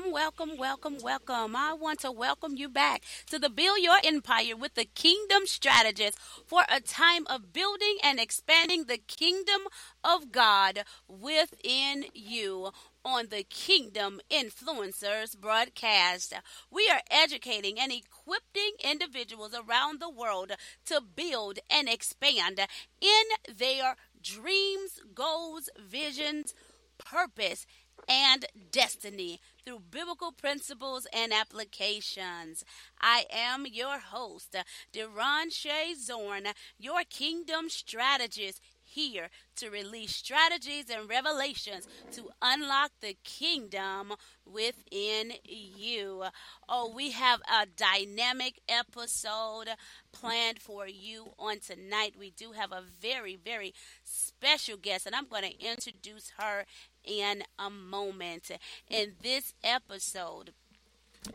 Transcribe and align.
Welcome, 0.00 0.12
welcome, 0.12 0.56
welcome, 0.56 0.96
welcome. 1.02 1.56
I 1.56 1.74
want 1.74 2.00
to 2.00 2.12
welcome 2.12 2.56
you 2.56 2.68
back 2.68 3.02
to 3.26 3.38
the 3.38 3.50
Build 3.50 3.80
Your 3.80 3.98
Empire 4.02 4.56
with 4.56 4.74
the 4.74 4.86
Kingdom 4.86 5.42
Strategist 5.44 6.18
for 6.46 6.62
a 6.68 6.80
time 6.80 7.26
of 7.28 7.52
building 7.52 7.98
and 8.02 8.18
expanding 8.18 8.84
the 8.84 8.98
kingdom 8.98 9.62
of 10.02 10.32
God 10.32 10.84
within 11.06 12.06
you 12.14 12.70
on 13.04 13.26
the 13.30 13.42
Kingdom 13.42 14.20
Influencers 14.30 15.38
broadcast. 15.38 16.32
We 16.70 16.88
are 16.90 17.02
educating 17.10 17.78
and 17.78 17.92
equipping 17.92 18.72
individuals 18.82 19.54
around 19.54 20.00
the 20.00 20.10
world 20.10 20.52
to 20.86 21.00
build 21.02 21.58
and 21.70 21.88
expand 21.88 22.60
in 23.00 23.54
their 23.54 23.96
dreams, 24.22 25.02
goals, 25.14 25.68
visions, 25.78 26.54
purpose, 26.98 27.66
and 28.08 28.46
destiny 28.70 29.40
through 29.64 29.80
biblical 29.90 30.32
principles 30.32 31.06
and 31.12 31.32
applications. 31.32 32.64
I 33.00 33.24
am 33.30 33.66
your 33.70 33.98
host, 33.98 34.56
Deron 34.92 35.52
Shea 35.52 35.94
Zorn, 35.94 36.48
your 36.78 37.02
kingdom 37.08 37.68
strategist 37.68 38.60
here 38.90 39.28
to 39.56 39.70
release 39.70 40.16
strategies 40.16 40.86
and 40.90 41.08
revelations 41.08 41.86
to 42.12 42.28
unlock 42.42 42.90
the 43.00 43.16
kingdom 43.22 44.12
within 44.44 45.32
you. 45.44 46.24
Oh, 46.68 46.92
we 46.94 47.12
have 47.12 47.40
a 47.42 47.66
dynamic 47.66 48.60
episode 48.68 49.68
planned 50.12 50.58
for 50.58 50.88
you 50.88 51.28
on 51.38 51.60
tonight. 51.60 52.14
We 52.18 52.30
do 52.30 52.52
have 52.52 52.72
a 52.72 52.82
very, 53.00 53.36
very 53.36 53.74
special 54.02 54.76
guest, 54.76 55.06
and 55.06 55.14
I'm 55.14 55.28
going 55.28 55.44
to 55.44 55.64
introduce 55.64 56.32
her 56.38 56.64
in 57.04 57.42
a 57.58 57.70
moment. 57.70 58.50
In 58.88 59.14
this 59.22 59.54
episode 59.62 60.52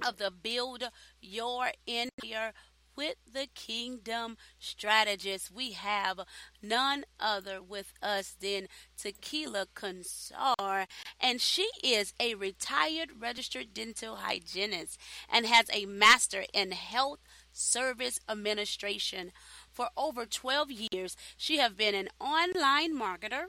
of 0.06 0.18
the 0.18 0.32
Build 0.32 0.90
Your 1.22 1.72
Empire 1.88 2.54
with 2.96 3.16
the 3.32 3.48
Kingdom 3.54 4.38
Strategist, 4.58 5.52
we 5.52 5.72
have 5.72 6.22
none 6.62 7.04
other 7.20 7.62
with 7.62 7.94
us 8.02 8.36
than 8.40 8.68
Tequila 8.98 9.68
Cousar, 9.76 10.88
and 11.20 11.42
she 11.42 11.70
is 11.84 12.14
a 12.20 12.36
retired 12.36 13.10
registered 13.20 13.74
dental 13.74 14.18
hygienist 14.18 14.98
and 15.32 15.46
has 15.46 15.66
a 15.74 15.86
master 15.86 16.46
in 16.54 16.72
health 16.72 17.20
service 17.52 18.20
administration. 18.30 19.32
For 19.72 19.90
over 19.98 20.26
12 20.26 20.70
years, 20.92 21.18
she 21.36 21.58
has 21.58 21.74
been 21.74 21.96
an 21.96 22.10
online 22.20 22.98
marketer, 22.98 23.48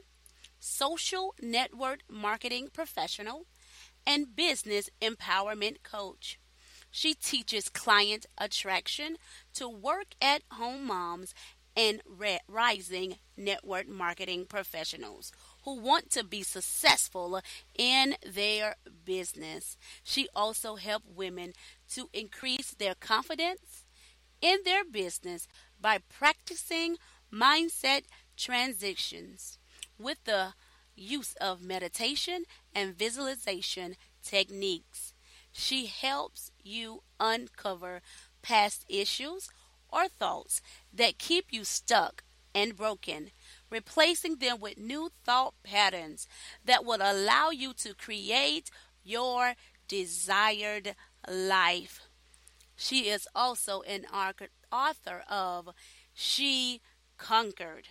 social 0.67 1.33
network 1.41 1.99
marketing 2.09 2.69
professional, 2.71 3.45
and 4.05 4.35
business 4.35 4.89
empowerment 5.01 5.83
coach. 5.83 6.39
She 6.91 7.13
teaches 7.13 7.69
client 7.69 8.25
attraction 8.37 9.17
to 9.55 9.67
work 9.67 10.15
at 10.21 10.43
home 10.51 10.87
moms 10.87 11.33
and 11.75 12.01
rising 12.47 13.17
network 13.35 13.87
marketing 13.87 14.45
professionals 14.49 15.31
who 15.63 15.79
want 15.79 16.09
to 16.11 16.23
be 16.23 16.41
successful 16.41 17.39
in 17.77 18.15
their 18.25 18.75
business. 19.05 19.77
She 20.03 20.27
also 20.35 20.75
helps 20.75 21.05
women 21.13 21.53
to 21.93 22.09
increase 22.13 22.71
their 22.71 22.95
confidence 22.95 23.83
in 24.41 24.57
their 24.65 24.83
business 24.83 25.47
by 25.79 25.99
practicing 26.09 26.97
mindset 27.31 28.03
transitions 28.35 29.56
with 29.97 30.23
the 30.25 30.53
use 30.95 31.35
of 31.39 31.61
meditation 31.61 32.43
and 32.73 32.97
visualization 32.97 33.95
techniques. 34.23 35.13
She 35.51 35.85
helps 35.87 36.51
you 36.63 37.03
uncover 37.19 38.01
past 38.41 38.85
issues 38.87 39.49
or 39.89 40.07
thoughts 40.07 40.61
that 40.93 41.17
keep 41.17 41.47
you 41.51 41.63
stuck 41.63 42.23
and 42.53 42.75
broken, 42.75 43.31
replacing 43.69 44.37
them 44.37 44.59
with 44.59 44.77
new 44.77 45.11
thought 45.23 45.53
patterns 45.63 46.27
that 46.65 46.83
will 46.83 46.99
allow 47.01 47.49
you 47.49 47.73
to 47.73 47.93
create 47.93 48.69
your 49.03 49.53
desired 49.87 50.95
life. 51.27 52.01
She 52.75 53.09
is 53.09 53.27
also 53.35 53.81
an 53.81 54.05
author 54.71 55.23
of 55.29 55.69
She 56.13 56.81
Conquered. 57.17 57.89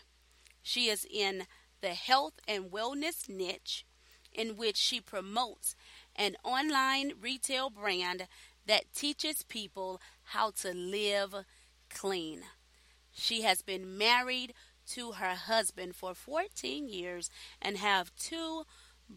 She 0.62 0.88
is 0.88 1.06
in 1.08 1.46
the 1.80 1.94
health 1.94 2.34
and 2.46 2.70
wellness 2.70 3.28
niche 3.28 3.84
in 4.32 4.56
which 4.56 4.76
she 4.76 5.00
promotes 5.00 5.74
an 6.14 6.36
online 6.44 7.12
retail 7.20 7.70
brand 7.70 8.26
that 8.66 8.92
teaches 8.94 9.42
people 9.42 10.00
how 10.24 10.50
to 10.50 10.72
live 10.72 11.34
clean. 11.88 12.42
She 13.12 13.42
has 13.42 13.62
been 13.62 13.96
married 13.96 14.52
to 14.88 15.12
her 15.12 15.34
husband 15.34 15.96
for 15.96 16.14
14 16.14 16.88
years 16.88 17.30
and 17.60 17.78
have 17.78 18.14
two 18.16 18.64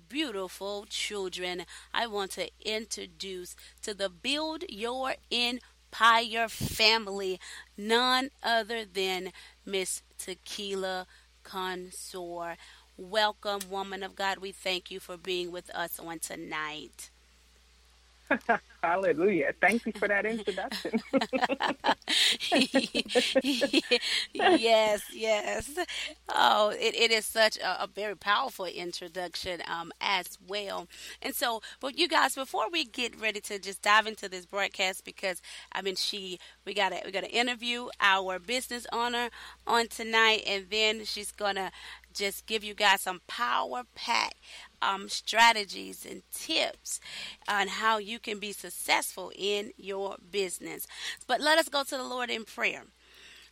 beautiful 0.07 0.85
children. 0.89 1.65
I 1.93 2.07
want 2.07 2.31
to 2.31 2.49
introduce 2.63 3.55
to 3.81 3.93
the 3.93 4.09
Build 4.09 4.63
Your 4.69 5.15
Empire 5.31 6.47
family 6.47 7.39
none 7.77 8.29
other 8.43 8.85
than 8.85 9.31
Miss 9.65 10.01
Tequila 10.17 11.07
Cousar. 11.49 12.57
Welcome, 12.97 13.61
woman 13.69 14.03
of 14.03 14.15
God. 14.15 14.39
We 14.39 14.51
thank 14.51 14.91
you 14.91 14.99
for 14.99 15.17
being 15.17 15.51
with 15.51 15.69
us 15.75 15.99
on 15.99 16.19
tonight. 16.19 17.09
Hallelujah. 18.83 19.53
Thank 19.61 19.85
you 19.85 19.93
for 19.97 20.07
that 20.07 20.25
introduction. 20.25 21.01
yes, 24.33 25.03
yes. 25.11 25.69
Oh, 26.29 26.69
it, 26.69 26.95
it 26.95 27.11
is 27.11 27.25
such 27.25 27.57
a, 27.57 27.83
a 27.83 27.87
very 27.87 28.15
powerful 28.15 28.65
introduction 28.65 29.61
um, 29.67 29.91
as 30.01 30.37
well. 30.47 30.87
And 31.21 31.35
so, 31.35 31.61
but 31.79 31.97
you 31.97 32.07
guys, 32.07 32.35
before 32.35 32.69
we 32.71 32.85
get 32.85 33.19
ready 33.19 33.39
to 33.41 33.59
just 33.59 33.81
dive 33.81 34.07
into 34.07 34.29
this 34.29 34.45
broadcast, 34.45 35.03
because 35.03 35.41
I 35.71 35.81
mean, 35.81 35.95
she, 35.95 36.39
we 36.65 36.73
got 36.73 36.89
to 36.91 37.01
we 37.05 37.11
got 37.11 37.23
to 37.23 37.31
interview 37.31 37.89
our 37.99 38.39
business 38.39 38.85
owner 38.91 39.29
on 39.67 39.87
tonight, 39.87 40.43
and 40.47 40.65
then 40.69 41.05
she's 41.05 41.31
gonna 41.31 41.71
just 42.13 42.45
give 42.47 42.63
you 42.63 42.73
guys 42.73 43.01
some 43.01 43.21
power 43.27 43.83
pack 43.95 44.33
um, 44.81 45.09
strategies 45.09 46.05
and 46.05 46.21
tips 46.31 46.99
on 47.47 47.67
how 47.67 47.97
you 47.97 48.19
can 48.19 48.39
be 48.39 48.51
successful 48.51 49.31
in 49.35 49.71
your 49.77 50.17
business. 50.31 50.87
But 51.27 51.41
let 51.41 51.57
us 51.57 51.69
go 51.69 51.83
to 51.83 51.97
the 51.97 52.03
Lord 52.03 52.29
in 52.29 52.45
prayer. 52.45 52.83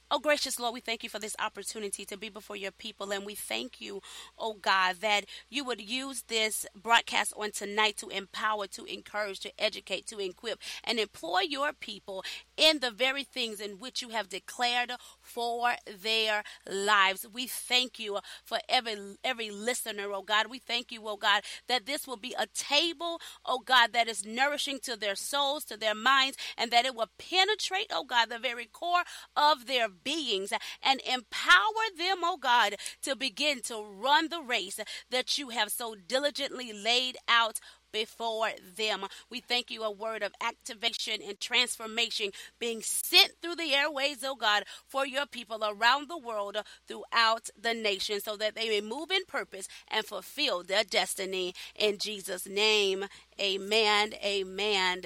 Oh, 0.09 0.19
gracious 0.19 0.57
Lord, 0.57 0.73
we 0.73 0.79
thank 0.79 1.03
you 1.03 1.09
for 1.09 1.19
this 1.19 1.35
opportunity 1.37 2.05
to 2.05 2.17
be 2.17 2.29
before 2.29 2.55
your 2.55 2.71
people. 2.71 3.11
And 3.11 3.25
we 3.25 3.35
thank 3.35 3.81
you, 3.81 3.99
oh 4.39 4.53
God, 4.53 4.97
that 5.01 5.25
you 5.49 5.65
would 5.65 5.81
use 5.81 6.23
this 6.29 6.65
broadcast 6.73 7.33
on 7.35 7.51
tonight 7.51 7.97
to 7.97 8.07
empower, 8.07 8.67
to 8.67 8.85
encourage, 8.85 9.41
to 9.41 9.51
educate, 9.61 10.07
to 10.07 10.19
equip, 10.19 10.59
and 10.85 10.97
employ 10.97 11.41
your 11.41 11.73
people 11.73 12.23
in 12.55 12.79
the 12.79 12.89
very 12.89 13.25
things 13.25 13.59
in 13.59 13.79
which 13.79 14.01
you 14.01 14.09
have 14.09 14.29
declared 14.29 14.93
for 15.19 15.73
their 16.01 16.43
lives. 16.65 17.27
We 17.31 17.45
thank 17.45 17.99
you 17.99 18.19
for 18.45 18.59
every 18.69 18.95
every 19.25 19.51
listener, 19.51 20.07
oh 20.13 20.21
God. 20.21 20.47
We 20.49 20.59
thank 20.59 20.89
you, 20.89 21.01
oh 21.05 21.17
God, 21.17 21.41
that 21.67 21.85
this 21.85 22.07
will 22.07 22.15
be 22.15 22.33
a 22.39 22.47
table, 22.47 23.19
oh 23.45 23.59
God, 23.59 23.91
that 23.91 24.07
is 24.07 24.25
nourishing 24.25 24.79
to 24.83 24.95
their 24.95 25.15
souls, 25.15 25.65
to 25.65 25.75
their 25.75 25.95
minds, 25.95 26.37
and 26.57 26.71
that 26.71 26.85
it 26.85 26.95
will 26.95 27.09
penetrate, 27.17 27.87
oh 27.91 28.05
God, 28.05 28.29
the 28.29 28.39
very 28.39 28.67
core 28.67 29.03
of 29.35 29.67
their 29.67 29.89
beings 30.03 30.51
and 30.83 31.01
empower 31.01 31.85
them, 31.97 32.17
oh 32.23 32.37
God, 32.37 32.75
to 33.03 33.15
begin 33.15 33.61
to 33.63 33.83
run 33.83 34.29
the 34.29 34.41
race 34.41 34.79
that 35.09 35.37
you 35.37 35.49
have 35.49 35.71
so 35.71 35.95
diligently 35.95 36.71
laid 36.73 37.17
out 37.27 37.59
before 37.91 38.49
them. 38.75 39.05
We 39.29 39.39
thank 39.39 39.71
you 39.71 39.83
a 39.83 39.91
word 39.91 40.23
of 40.23 40.33
activation 40.43 41.21
and 41.25 41.39
transformation 41.39 42.31
being 42.59 42.81
sent 42.81 43.33
through 43.41 43.55
the 43.55 43.73
airways, 43.73 44.23
oh 44.23 44.35
God, 44.35 44.63
for 44.87 45.05
your 45.05 45.25
people 45.25 45.63
around 45.63 46.09
the 46.09 46.17
world 46.17 46.57
throughout 46.87 47.49
the 47.59 47.73
nation 47.73 48.19
so 48.19 48.35
that 48.37 48.55
they 48.55 48.69
may 48.69 48.81
move 48.81 49.11
in 49.11 49.25
purpose 49.27 49.67
and 49.87 50.05
fulfill 50.05 50.63
their 50.63 50.83
destiny. 50.83 51.53
In 51.75 51.97
Jesus' 51.97 52.47
name, 52.47 53.05
amen, 53.39 54.13
amen, 54.23 55.01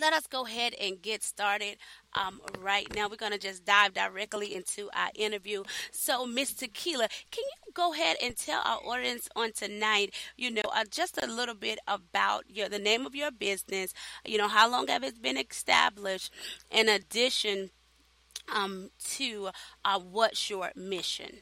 let 0.00 0.12
us 0.12 0.26
go 0.26 0.46
ahead 0.46 0.74
and 0.80 1.00
get 1.02 1.22
started 1.22 1.76
um, 2.14 2.40
right 2.60 2.86
now. 2.94 3.08
We're 3.08 3.16
going 3.16 3.32
to 3.32 3.38
just 3.38 3.64
dive 3.64 3.94
directly 3.94 4.54
into 4.54 4.88
our 4.94 5.10
interview. 5.14 5.64
So, 5.90 6.26
Miss 6.26 6.52
Tequila, 6.54 7.08
can 7.30 7.44
you 7.44 7.72
go 7.74 7.92
ahead 7.92 8.16
and 8.22 8.36
tell 8.36 8.62
our 8.64 8.78
audience 8.78 9.28
on 9.36 9.52
tonight, 9.52 10.14
you 10.36 10.50
know, 10.50 10.62
uh, 10.74 10.84
just 10.90 11.22
a 11.22 11.26
little 11.26 11.54
bit 11.54 11.78
about 11.86 12.44
your 12.48 12.68
the 12.68 12.78
name 12.78 13.06
of 13.06 13.14
your 13.14 13.30
business, 13.30 13.92
you 14.24 14.38
know, 14.38 14.48
how 14.48 14.70
long 14.70 14.88
have 14.88 15.04
it 15.04 15.20
been 15.20 15.36
established, 15.36 16.32
in 16.70 16.88
addition 16.88 17.70
um, 18.54 18.90
to 19.16 19.50
uh, 19.84 19.98
what's 20.00 20.48
your 20.50 20.70
mission? 20.76 21.38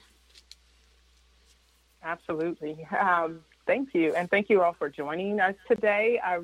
Absolutely. 2.03 2.87
Um, 3.01 3.41
thank 3.67 3.95
you. 3.95 4.15
And 4.15 4.29
thank 4.31 4.51
you 4.51 4.63
all 4.63 4.75
for 4.75 4.89
joining 4.89 5.41
us 5.41 5.55
today. 5.69 6.21
I 6.25 6.39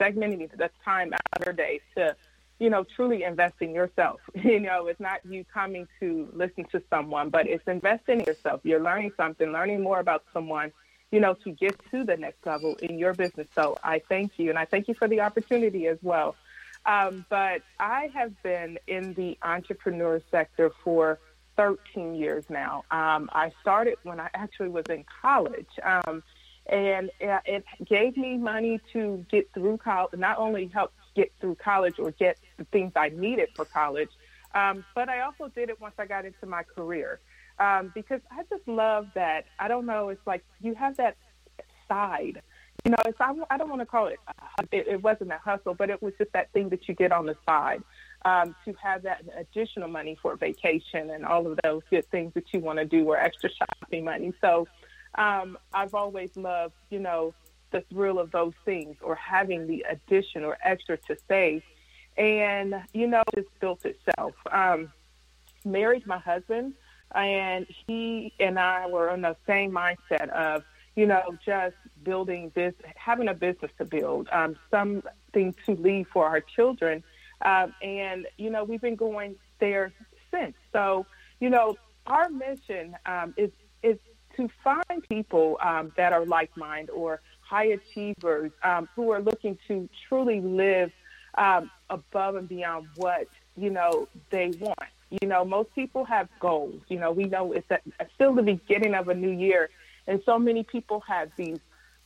segmenting 0.00 0.50
the 0.56 0.70
time 0.84 1.12
out 1.12 1.20
of 1.40 1.46
your 1.46 1.54
day 1.54 1.80
to, 1.96 2.16
you 2.58 2.70
know, 2.70 2.84
truly 2.84 3.22
invest 3.22 3.54
in 3.60 3.74
yourself. 3.74 4.20
You 4.34 4.60
know, 4.60 4.86
it's 4.86 5.00
not 5.00 5.20
you 5.24 5.44
coming 5.52 5.88
to 6.00 6.28
listen 6.32 6.64
to 6.72 6.82
someone, 6.90 7.30
but 7.30 7.46
it's 7.46 7.66
investing 7.66 8.20
in 8.20 8.26
yourself. 8.26 8.60
You're 8.64 8.82
learning 8.82 9.12
something, 9.16 9.50
learning 9.52 9.82
more 9.82 10.00
about 10.00 10.24
someone, 10.32 10.72
you 11.10 11.20
know, 11.20 11.34
to 11.44 11.50
get 11.50 11.78
to 11.90 12.04
the 12.04 12.16
next 12.16 12.44
level 12.46 12.76
in 12.82 12.98
your 12.98 13.14
business. 13.14 13.48
So 13.54 13.76
I 13.82 14.00
thank 14.08 14.38
you, 14.38 14.50
and 14.50 14.58
I 14.58 14.64
thank 14.64 14.88
you 14.88 14.94
for 14.94 15.08
the 15.08 15.20
opportunity 15.20 15.86
as 15.86 15.98
well. 16.02 16.36
Um, 16.86 17.24
but 17.30 17.62
I 17.80 18.10
have 18.14 18.40
been 18.42 18.78
in 18.86 19.14
the 19.14 19.38
entrepreneur 19.42 20.20
sector 20.30 20.70
for 20.82 21.18
13 21.56 22.14
years 22.14 22.44
now. 22.48 22.84
Um, 22.90 23.30
I 23.32 23.52
started 23.60 23.96
when 24.02 24.20
I 24.20 24.28
actually 24.34 24.68
was 24.68 24.84
in 24.88 25.04
college. 25.22 25.68
Um, 25.82 26.22
and 26.66 27.10
it 27.20 27.64
gave 27.84 28.16
me 28.16 28.36
money 28.36 28.80
to 28.92 29.24
get 29.30 29.52
through 29.52 29.78
college, 29.78 30.18
not 30.18 30.38
only 30.38 30.66
help 30.66 30.92
get 31.14 31.32
through 31.40 31.56
college 31.56 31.98
or 31.98 32.10
get 32.12 32.38
the 32.56 32.64
things 32.64 32.92
I 32.96 33.10
needed 33.10 33.50
for 33.54 33.64
college, 33.64 34.10
um, 34.54 34.84
but 34.94 35.08
I 35.08 35.20
also 35.20 35.48
did 35.48 35.68
it 35.68 35.80
once 35.80 35.94
I 35.98 36.06
got 36.06 36.24
into 36.24 36.46
my 36.46 36.62
career 36.62 37.20
um, 37.58 37.92
because 37.94 38.20
I 38.30 38.42
just 38.48 38.66
love 38.66 39.08
that. 39.14 39.44
I 39.58 39.68
don't 39.68 39.86
know, 39.86 40.08
it's 40.08 40.26
like 40.26 40.44
you 40.60 40.74
have 40.74 40.96
that 40.96 41.16
side. 41.88 42.40
You 42.84 42.90
know, 42.90 42.96
it's, 43.06 43.16
I, 43.20 43.32
I 43.50 43.56
don't 43.56 43.68
want 43.68 43.80
to 43.80 43.86
call 43.86 44.08
it, 44.08 44.18
it, 44.72 44.86
it 44.88 45.02
wasn't 45.02 45.32
a 45.32 45.38
hustle, 45.38 45.74
but 45.74 45.90
it 45.90 46.02
was 46.02 46.12
just 46.18 46.32
that 46.32 46.52
thing 46.52 46.68
that 46.70 46.88
you 46.88 46.94
get 46.94 47.12
on 47.12 47.26
the 47.26 47.36
side 47.46 47.82
um, 48.24 48.54
to 48.64 48.74
have 48.82 49.02
that 49.02 49.24
additional 49.36 49.88
money 49.88 50.16
for 50.20 50.36
vacation 50.36 51.10
and 51.10 51.24
all 51.24 51.46
of 51.46 51.58
those 51.62 51.82
good 51.90 52.06
things 52.10 52.32
that 52.34 52.44
you 52.52 52.60
want 52.60 52.78
to 52.78 52.84
do 52.84 53.04
or 53.06 53.16
extra 53.16 53.50
shopping 53.50 54.04
money. 54.04 54.32
So 54.40 54.66
um, 55.16 55.58
I've 55.72 55.94
always 55.94 56.30
loved, 56.36 56.74
you 56.90 56.98
know, 56.98 57.34
the 57.70 57.82
thrill 57.90 58.18
of 58.18 58.30
those 58.30 58.54
things 58.64 58.96
or 59.02 59.14
having 59.14 59.66
the 59.66 59.84
addition 59.88 60.44
or 60.44 60.56
extra 60.62 60.96
to 60.96 61.16
save. 61.28 61.62
And, 62.16 62.74
you 62.92 63.08
know, 63.08 63.24
just 63.34 63.48
built 63.60 63.84
itself. 63.84 64.34
Um, 64.50 64.92
married 65.64 66.06
my 66.06 66.18
husband, 66.18 66.74
and 67.14 67.66
he 67.86 68.32
and 68.38 68.58
I 68.58 68.86
were 68.86 69.12
in 69.12 69.22
the 69.22 69.36
same 69.46 69.72
mindset 69.72 70.28
of, 70.30 70.62
you 70.94 71.06
know, 71.06 71.36
just 71.44 71.74
building 72.04 72.52
this, 72.54 72.74
having 72.94 73.28
a 73.28 73.34
business 73.34 73.72
to 73.78 73.84
build, 73.84 74.28
um, 74.30 74.56
something 74.70 75.54
to 75.66 75.74
leave 75.74 76.06
for 76.12 76.26
our 76.26 76.40
children. 76.40 77.02
Um, 77.42 77.74
and, 77.82 78.26
you 78.38 78.50
know, 78.50 78.62
we've 78.62 78.80
been 78.80 78.94
going 78.94 79.34
there 79.58 79.92
since. 80.30 80.54
So, 80.72 81.06
you 81.40 81.50
know, 81.50 81.76
our 82.06 82.28
mission 82.28 82.96
um, 83.06 83.34
is, 83.36 83.50
is 83.82 83.98
to 84.36 84.48
find 84.62 85.02
people 85.08 85.58
um, 85.62 85.92
that 85.96 86.12
are 86.12 86.24
like 86.24 86.56
minded 86.56 86.92
or 86.92 87.20
high 87.40 87.66
achievers 87.66 88.50
um, 88.62 88.88
who 88.94 89.10
are 89.10 89.20
looking 89.20 89.58
to 89.68 89.88
truly 90.08 90.40
live 90.40 90.92
um, 91.36 91.70
above 91.90 92.36
and 92.36 92.48
beyond 92.48 92.86
what 92.96 93.26
you 93.56 93.70
know 93.70 94.08
they 94.30 94.50
want. 94.60 94.78
You 95.10 95.28
know, 95.28 95.44
most 95.44 95.74
people 95.74 96.04
have 96.04 96.28
goals. 96.40 96.80
You 96.88 96.98
know, 96.98 97.12
we 97.12 97.24
know 97.24 97.52
it's, 97.52 97.70
a, 97.70 97.78
it's 98.00 98.12
still 98.14 98.34
the 98.34 98.42
beginning 98.42 98.94
of 98.94 99.08
a 99.08 99.14
new 99.14 99.30
year, 99.30 99.70
and 100.06 100.20
so 100.24 100.38
many 100.38 100.62
people 100.64 101.00
have 101.00 101.30
these 101.36 101.58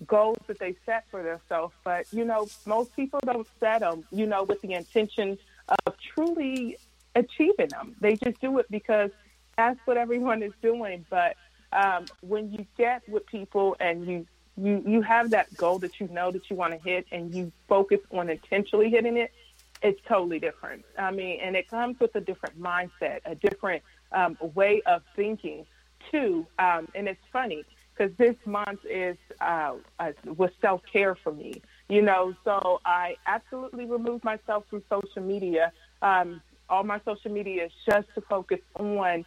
goals 0.06 0.38
that 0.46 0.58
they 0.58 0.76
set 0.86 1.04
for 1.10 1.22
themselves. 1.22 1.74
But 1.84 2.06
you 2.12 2.24
know, 2.24 2.46
most 2.66 2.94
people 2.94 3.20
don't 3.24 3.46
set 3.60 3.80
them. 3.80 4.04
You 4.10 4.26
know, 4.26 4.42
with 4.42 4.60
the 4.62 4.72
intention 4.72 5.38
of 5.86 5.94
truly 6.14 6.76
achieving 7.14 7.68
them. 7.68 7.94
They 8.00 8.16
just 8.16 8.40
do 8.40 8.58
it 8.58 8.66
because 8.70 9.10
that's 9.56 9.78
what 9.84 9.96
everyone 9.96 10.42
is 10.42 10.52
doing. 10.62 11.04
But 11.10 11.36
um, 11.72 12.06
when 12.20 12.52
you 12.52 12.66
get 12.76 13.06
with 13.08 13.26
people 13.26 13.76
and 13.80 14.06
you 14.06 14.26
you 14.56 14.82
you 14.86 15.02
have 15.02 15.30
that 15.30 15.54
goal 15.56 15.78
that 15.78 16.00
you 16.00 16.08
know 16.08 16.30
that 16.30 16.50
you 16.50 16.56
want 16.56 16.72
to 16.72 16.88
hit 16.88 17.06
and 17.12 17.34
you 17.34 17.52
focus 17.68 18.00
on 18.10 18.28
intentionally 18.28 18.90
hitting 18.90 19.16
it, 19.16 19.30
it's 19.82 20.00
totally 20.08 20.38
different. 20.38 20.84
I 20.98 21.10
mean, 21.10 21.40
and 21.40 21.56
it 21.56 21.68
comes 21.68 21.98
with 22.00 22.14
a 22.16 22.20
different 22.20 22.60
mindset, 22.60 23.20
a 23.24 23.34
different 23.34 23.82
um, 24.12 24.36
way 24.54 24.82
of 24.86 25.02
thinking 25.14 25.66
too. 26.10 26.46
Um, 26.58 26.88
and 26.94 27.08
it's 27.08 27.20
funny 27.32 27.64
because 27.98 28.16
this 28.16 28.36
month 28.46 28.80
is 28.88 29.16
uh, 29.40 29.74
uh, 29.98 30.12
was 30.24 30.50
self 30.60 30.82
care 30.90 31.14
for 31.14 31.32
me. 31.32 31.62
You 31.88 32.02
know, 32.02 32.34
so 32.44 32.80
I 32.84 33.16
absolutely 33.26 33.86
removed 33.86 34.24
myself 34.24 34.64
from 34.68 34.82
social 34.90 35.22
media. 35.22 35.72
Um, 36.02 36.40
all 36.68 36.84
my 36.84 37.00
social 37.04 37.30
media 37.30 37.66
is 37.66 37.72
just 37.88 38.08
to 38.14 38.20
focus 38.22 38.60
on 38.76 39.24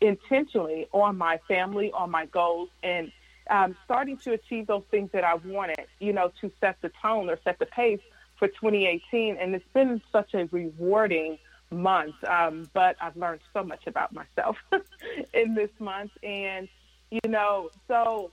intentionally 0.00 0.88
on 0.92 1.16
my 1.16 1.38
family, 1.48 1.90
on 1.92 2.10
my 2.10 2.26
goals, 2.26 2.68
and 2.82 3.12
um, 3.50 3.76
starting 3.84 4.16
to 4.18 4.32
achieve 4.32 4.66
those 4.66 4.84
things 4.90 5.10
that 5.12 5.24
I 5.24 5.34
wanted, 5.34 5.86
you 5.98 6.12
know, 6.12 6.30
to 6.40 6.50
set 6.60 6.80
the 6.82 6.90
tone 7.02 7.28
or 7.28 7.38
set 7.44 7.58
the 7.58 7.66
pace 7.66 8.00
for 8.38 8.48
2018. 8.48 9.36
And 9.36 9.54
it's 9.54 9.64
been 9.74 10.00
such 10.12 10.34
a 10.34 10.46
rewarding 10.46 11.38
month. 11.70 12.14
Um, 12.24 12.68
but 12.72 12.96
I've 13.00 13.16
learned 13.16 13.40
so 13.52 13.62
much 13.64 13.86
about 13.86 14.12
myself 14.12 14.56
in 15.34 15.54
this 15.54 15.70
month. 15.78 16.12
And, 16.22 16.68
you 17.10 17.28
know, 17.28 17.70
so 17.88 18.30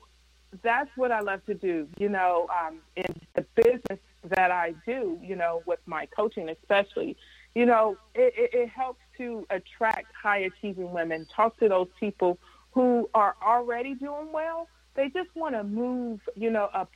that's 0.64 0.90
what 0.96 1.12
I 1.12 1.20
love 1.22 1.46
to 1.46 1.54
do, 1.54 1.88
you 1.98 2.10
know, 2.10 2.48
um, 2.50 2.80
in 2.96 3.16
the 3.34 3.46
business 3.56 4.00
that 4.24 4.52
I 4.52 4.74
do, 4.86 5.20
you 5.22 5.36
know, 5.36 5.62
with 5.66 5.80
my 5.86 6.06
coaching 6.06 6.50
especially, 6.50 7.18
you 7.58 7.66
know, 7.66 7.98
it, 8.14 8.36
it, 8.38 8.50
it 8.54 8.70
helps 8.70 9.02
to 9.18 9.48
attract 9.50 10.14
high 10.14 10.42
achieving 10.42 10.92
women. 10.92 11.26
Talk 11.36 11.58
to 11.58 11.68
those 11.68 11.88
people 12.00 12.38
who 12.70 13.10
are 13.16 13.36
already 13.42 13.96
doing 13.96 14.32
well. 14.32 14.68
They 14.94 15.10
just 15.10 15.36
want 15.36 15.56
to 15.56 15.64
move, 15.64 16.20
you 16.36 16.52
know, 16.52 16.70
a, 16.72 16.88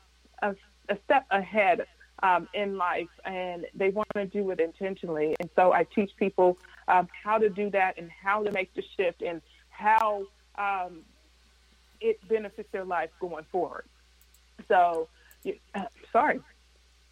a, 0.43 0.55
a 0.87 0.97
step 1.03 1.25
ahead 1.31 1.87
um, 2.21 2.47
in 2.53 2.77
life, 2.77 3.09
and 3.25 3.65
they 3.73 3.89
want 3.89 4.07
to 4.13 4.25
do 4.27 4.51
it 4.51 4.59
intentionally. 4.59 5.35
And 5.39 5.49
so 5.55 5.73
I 5.73 5.83
teach 5.95 6.11
people 6.15 6.59
um, 6.87 7.07
how 7.23 7.39
to 7.39 7.49
do 7.49 7.71
that 7.71 7.97
and 7.97 8.11
how 8.11 8.43
to 8.43 8.51
make 8.51 8.71
the 8.75 8.83
shift 8.95 9.23
and 9.23 9.41
how 9.71 10.27
um, 10.59 10.99
it 11.99 12.19
benefits 12.29 12.69
their 12.71 12.85
life 12.85 13.09
going 13.19 13.45
forward. 13.51 13.85
So, 14.67 15.07
uh, 15.73 15.85
sorry, 16.13 16.39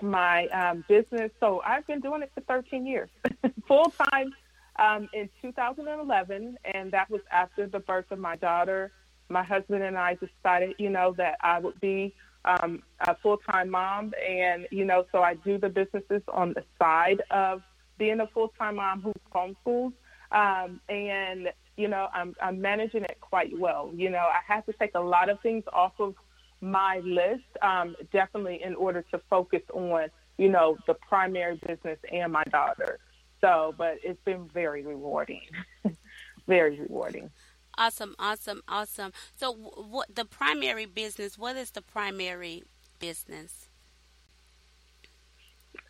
my 0.01 0.47
um, 0.47 0.83
business. 0.87 1.31
So 1.39 1.61
I've 1.65 1.85
been 1.87 1.99
doing 1.99 2.21
it 2.21 2.31
for 2.33 2.41
13 2.41 2.85
years, 2.85 3.09
full 3.67 3.93
time 4.11 4.33
um, 4.77 5.09
in 5.13 5.29
2011, 5.41 6.57
and 6.73 6.91
that 6.91 7.09
was 7.09 7.21
after 7.31 7.67
the 7.67 7.79
birth 7.79 8.11
of 8.11 8.19
my 8.19 8.35
daughter. 8.35 8.91
My 9.29 9.43
husband 9.43 9.83
and 9.83 9.97
I 9.97 10.15
decided, 10.15 10.75
you 10.79 10.89
know, 10.89 11.13
that 11.17 11.37
I 11.43 11.59
would 11.59 11.79
be 11.79 12.15
um, 12.45 12.81
a 13.01 13.15
full 13.17 13.37
time 13.37 13.69
mom, 13.69 14.13
and 14.27 14.67
you 14.71 14.85
know, 14.85 15.05
so 15.11 15.21
I 15.21 15.35
do 15.35 15.57
the 15.57 15.69
businesses 15.69 16.21
on 16.29 16.53
the 16.53 16.63
side 16.79 17.21
of 17.29 17.61
being 17.97 18.21
a 18.21 18.27
full 18.27 18.53
time 18.57 18.77
mom 18.77 19.01
who 19.01 19.13
homeschools, 19.33 19.93
um, 20.31 20.79
and 20.89 21.49
you 21.79 21.87
know, 21.87 22.09
I'm, 22.13 22.35
I'm 22.41 22.59
managing 22.59 23.03
it 23.03 23.17
quite 23.21 23.57
well. 23.57 23.89
You 23.95 24.09
know, 24.09 24.17
I 24.17 24.39
have 24.53 24.65
to 24.65 24.73
take 24.73 24.91
a 24.95 24.99
lot 24.99 25.29
of 25.29 25.39
things 25.41 25.63
off 25.71 25.93
of 25.99 26.15
my 26.61 26.99
list, 27.03 27.43
um, 27.61 27.95
definitely 28.11 28.61
in 28.63 28.75
order 28.75 29.03
to 29.11 29.19
focus 29.29 29.61
on, 29.73 30.09
you 30.37 30.49
know, 30.49 30.77
the 30.87 30.93
primary 30.93 31.59
business 31.65 31.99
and 32.11 32.31
my 32.31 32.43
daughter. 32.45 32.99
So, 33.41 33.73
but 33.77 33.99
it's 34.03 34.21
been 34.25 34.49
very 34.53 34.83
rewarding, 34.83 35.41
very 36.47 36.79
rewarding. 36.79 37.29
Awesome, 37.77 38.15
awesome, 38.19 38.61
awesome. 38.67 39.13
So, 39.37 39.53
what 39.53 40.13
the 40.13 40.25
primary 40.25 40.85
business? 40.85 41.37
What 41.37 41.55
is 41.55 41.71
the 41.71 41.81
primary 41.81 42.63
business? 42.99 43.69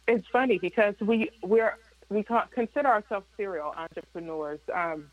It's 0.08 0.28
funny 0.28 0.60
because 0.60 0.94
we 1.02 1.32
we're 1.42 1.76
we 2.10 2.24
consider 2.52 2.88
ourselves 2.88 3.26
serial 3.36 3.74
entrepreneurs. 3.76 4.60
Um, 4.74 5.10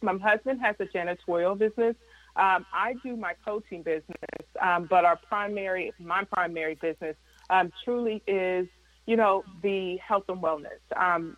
my 0.00 0.16
husband 0.18 0.60
has 0.62 0.76
a 0.80 0.86
janitorial 0.86 1.58
business. 1.58 1.96
Um, 2.36 2.66
I 2.72 2.94
do 3.04 3.16
my 3.16 3.34
coaching 3.44 3.82
business, 3.82 4.16
um, 4.60 4.86
but 4.90 5.04
our 5.04 5.16
primary, 5.16 5.92
my 6.00 6.24
primary 6.24 6.74
business, 6.74 7.16
um, 7.48 7.72
truly 7.84 8.22
is, 8.26 8.66
you 9.06 9.16
know, 9.16 9.44
the 9.62 9.98
health 9.98 10.24
and 10.28 10.42
wellness 10.42 10.80
um, 10.96 11.36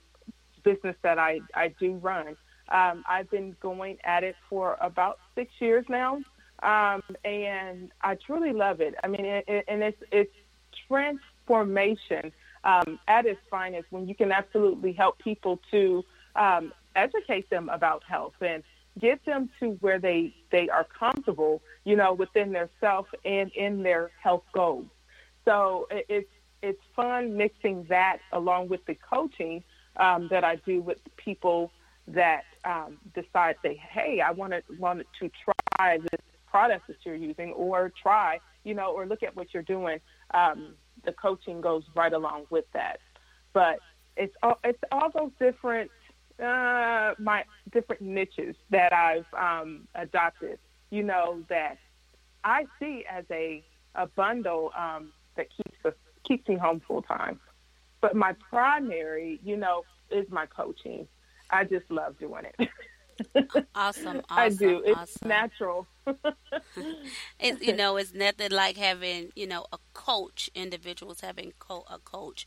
business 0.64 0.96
that 1.02 1.18
I 1.18 1.40
I 1.54 1.74
do 1.78 1.94
run. 1.94 2.36
Um, 2.68 3.04
I've 3.08 3.30
been 3.30 3.56
going 3.60 3.98
at 4.04 4.24
it 4.24 4.36
for 4.48 4.76
about 4.80 5.18
six 5.34 5.52
years 5.60 5.84
now, 5.88 6.16
um, 6.62 7.02
and 7.24 7.90
I 8.00 8.16
truly 8.26 8.52
love 8.52 8.80
it. 8.80 8.94
I 9.04 9.08
mean, 9.08 9.24
it, 9.24 9.44
it, 9.46 9.64
and 9.68 9.82
it's 9.82 10.02
it's 10.10 10.32
transformation 10.88 12.32
at 12.64 13.26
its 13.26 13.40
finest 13.50 13.86
when 13.90 14.08
you 14.08 14.14
can 14.14 14.32
absolutely 14.32 14.92
help 14.92 15.18
people 15.18 15.60
to 15.70 16.02
educate 16.96 17.48
them 17.50 17.68
about 17.68 18.02
health 18.08 18.34
and 18.40 18.62
get 18.98 19.24
them 19.24 19.50
to 19.60 19.70
where 19.80 19.98
they 19.98 20.34
they 20.50 20.68
are 20.68 20.84
comfortable, 20.84 21.62
you 21.84 21.96
know, 21.96 22.12
within 22.14 22.52
their 22.52 22.70
self 22.80 23.06
and 23.24 23.50
in 23.52 23.82
their 23.82 24.10
health 24.22 24.44
goals. 24.52 24.86
So 25.44 25.86
it, 25.90 26.06
it's 26.08 26.30
it's 26.62 26.80
fun 26.94 27.36
mixing 27.36 27.84
that 27.88 28.18
along 28.32 28.68
with 28.68 28.84
the 28.86 28.94
coaching 28.94 29.62
um, 29.96 30.28
that 30.30 30.44
I 30.44 30.56
do 30.56 30.80
with 30.80 30.98
people 31.16 31.70
that 32.08 32.44
um, 32.64 32.98
decide 33.14 33.56
say, 33.62 33.74
hey, 33.76 34.20
I 34.20 34.30
want 34.30 34.52
to 34.52 34.62
want 34.78 35.06
to 35.20 35.30
try 35.44 35.98
this 35.98 36.20
product 36.46 36.86
that 36.88 36.96
you're 37.04 37.14
using, 37.14 37.52
or 37.52 37.92
try, 38.02 38.38
you 38.64 38.74
know, 38.74 38.92
or 38.92 39.06
look 39.06 39.22
at 39.22 39.36
what 39.36 39.52
you're 39.52 39.62
doing. 39.62 40.00
Um, 40.32 40.74
the 41.04 41.12
coaching 41.12 41.60
goes 41.60 41.84
right 41.94 42.12
along 42.12 42.46
with 42.50 42.64
that, 42.72 42.98
but 43.52 43.78
it's 44.16 44.34
all 44.42 44.58
it's 44.64 44.82
all 44.90 45.10
those 45.14 45.30
different 45.38 45.90
uh, 46.42 47.14
my 47.18 47.44
different 47.72 48.02
niches 48.02 48.56
that 48.70 48.92
I've 48.92 49.26
um, 49.36 49.88
adopted. 49.94 50.58
You 50.90 51.02
know 51.02 51.42
that 51.48 51.78
I 52.44 52.66
see 52.78 53.04
as 53.10 53.24
a 53.30 53.64
a 53.94 54.06
bundle 54.06 54.70
um, 54.78 55.08
that 55.36 55.48
keeps 55.50 55.78
us 55.84 55.94
keeps 56.24 56.48
me 56.48 56.56
home 56.56 56.80
full 56.86 57.02
time. 57.02 57.40
But 58.00 58.14
my 58.14 58.34
primary, 58.50 59.40
you 59.42 59.56
know, 59.56 59.84
is 60.10 60.26
my 60.30 60.46
coaching. 60.46 61.08
I 61.50 61.64
just 61.64 61.90
love 61.90 62.18
doing 62.18 62.44
it. 62.44 62.68
awesome, 63.74 63.74
awesome, 63.74 64.22
I 64.30 64.48
do. 64.50 64.82
It's 64.84 64.96
awesome. 64.98 65.28
natural. 65.28 65.86
it, 67.40 67.62
you 67.62 67.74
know, 67.74 67.96
it's 67.96 68.12
nothing 68.14 68.50
like 68.50 68.76
having 68.76 69.30
you 69.34 69.46
know 69.46 69.66
a 69.72 69.78
coach. 69.94 70.50
Individuals 70.54 71.20
having 71.20 71.52
co- 71.58 71.86
a 71.90 71.98
coach 71.98 72.46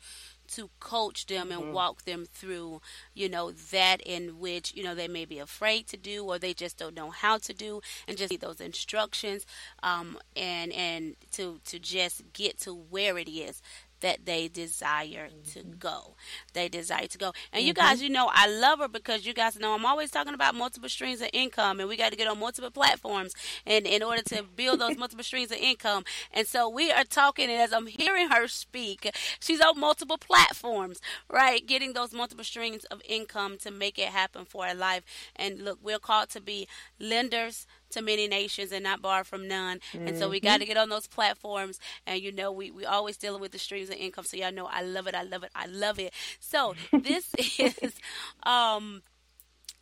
to 0.50 0.70
coach 0.80 1.26
them 1.28 1.52
and 1.52 1.62
mm-hmm. 1.62 1.74
walk 1.74 2.04
them 2.04 2.26
through, 2.32 2.82
you 3.14 3.30
know, 3.30 3.52
that 3.52 4.02
in 4.02 4.40
which, 4.40 4.74
you 4.76 4.84
know, 4.84 4.96
they 4.96 5.08
may 5.08 5.26
be 5.26 5.40
afraid 5.40 5.88
to 5.88 5.98
do 5.98 6.24
or 6.24 6.40
they 6.40 6.54
just 6.54 6.78
don't 6.78 6.96
know 6.96 7.10
how 7.10 7.38
to 7.38 7.54
do 7.54 7.82
and 8.08 8.18
just 8.18 8.32
need 8.32 8.42
those 8.42 8.62
instructions 8.62 9.46
um, 9.84 10.18
and 10.36 10.72
and 10.74 11.16
to 11.32 11.60
to 11.66 11.80
just 11.80 12.24
get 12.34 12.60
to 12.60 12.74
where 12.74 13.18
it 13.18 13.30
is 13.30 13.62
that 14.02 14.26
they 14.26 14.48
desire 14.48 15.30
mm-hmm. 15.30 15.60
to 15.60 15.64
go. 15.78 16.16
They 16.54 16.70
desire 16.70 17.08
to 17.08 17.18
go. 17.18 17.34
And 17.52 17.62
mm-hmm. 17.62 17.68
you 17.68 17.74
guys, 17.74 18.02
you 18.02 18.10
know, 18.10 18.30
I 18.32 18.48
love 18.48 18.80
her 18.80 18.88
because 18.88 19.26
you 19.26 19.34
guys 19.34 19.60
know 19.60 19.74
I'm 19.74 19.86
always 19.86 20.12
talking 20.12 20.34
about 20.34 20.56
multiple 20.56 20.90
streams 20.90 21.22
of 21.22 21.30
income 21.34 21.80
and 21.80 21.90
we 21.90 21.98
got 21.98 22.12
to 22.12 22.18
get 22.18 22.28
on 22.28 22.40
multiple 22.40 22.72
platforms 22.72 23.34
and 23.66 23.86
in 23.86 24.04
order 24.04 24.22
to 24.24 24.44
build 24.44 24.80
those 24.80 24.98
multiple 24.98 25.24
streams 25.24 25.52
of 25.52 25.58
income. 25.58 26.04
And 26.34 26.48
so 26.48 26.70
we 26.70 26.92
are 26.92 27.04
talking 27.04 27.50
and 27.50 27.62
as 27.62 27.74
I'm 27.74 27.88
hearing 27.88 28.30
her 28.30 28.48
speak, 28.48 29.10
she's 29.40 29.62
on 29.62 29.80
multiple 29.80 30.18
platforms, 30.18 31.00
right? 31.30 31.66
Getting 31.66 31.94
those 31.94 32.14
multiple 32.14 32.46
streams 32.46 32.86
of 32.86 33.02
income 33.08 33.58
to 33.60 33.72
make 33.72 33.98
it 34.00 34.10
happen 34.10 34.46
for 34.46 34.66
her 34.66 34.76
life. 34.76 35.04
And 35.36 35.62
look, 35.62 35.80
we're 35.82 36.00
called 36.00 36.30
to 36.30 36.42
be 36.42 36.68
lenders 37.00 37.68
to 37.92 38.02
many 38.02 38.28
nations 38.28 38.72
and 38.72 38.84
not 38.84 39.02
borrow 39.02 39.24
from 39.24 39.48
none. 39.48 39.80
Mm-hmm. 39.94 40.08
And 40.08 40.18
so 40.18 40.30
we 40.30 40.40
got 40.40 40.60
to 40.60 40.66
get 40.66 40.78
on 40.78 40.90
those 40.90 41.08
platforms. 41.08 41.80
And 42.06 42.22
you 42.22 42.32
know, 42.32 42.52
we 42.52 42.72
we 42.72 42.86
always 42.86 43.18
dealing 43.18 43.42
with 43.42 43.52
the 43.52 43.60
streams 43.60 43.90
of 43.90 43.96
income. 43.96 44.26
So 44.26 44.38
y'all 44.38 44.52
know 44.52 44.66
I 44.66 44.82
love 44.82 45.08
it. 45.08 45.16
I 45.16 45.24
love 45.24 45.44
it. 45.44 45.52
I 45.56 45.66
love 45.68 46.00
it. 46.00 46.14
So 46.40 46.76
this 46.94 47.34
is 47.60 47.96
um 48.44 49.02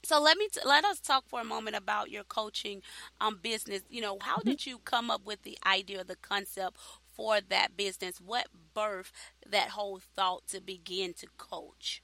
so 0.03 0.21
let 0.21 0.37
me 0.37 0.47
t- 0.47 0.61
let 0.63 0.85
us 0.85 1.01
talk 1.01 1.25
for 1.27 1.41
a 1.41 1.43
moment 1.43 1.75
about 1.75 2.09
your 2.09 2.23
coaching 2.23 2.81
um, 3.19 3.39
business. 3.41 3.81
You 3.89 4.01
know, 4.01 4.17
how 4.21 4.37
did 4.37 4.65
you 4.65 4.79
come 4.79 5.11
up 5.11 5.25
with 5.25 5.43
the 5.43 5.57
idea, 5.65 6.01
or 6.01 6.03
the 6.05 6.15
concept 6.15 6.77
for 7.11 7.41
that 7.49 7.75
business? 7.75 8.21
What 8.21 8.47
birthed 8.73 9.11
that 9.49 9.69
whole 9.69 9.99
thought 10.15 10.47
to 10.49 10.61
begin 10.61 11.13
to 11.15 11.27
coach? 11.37 12.01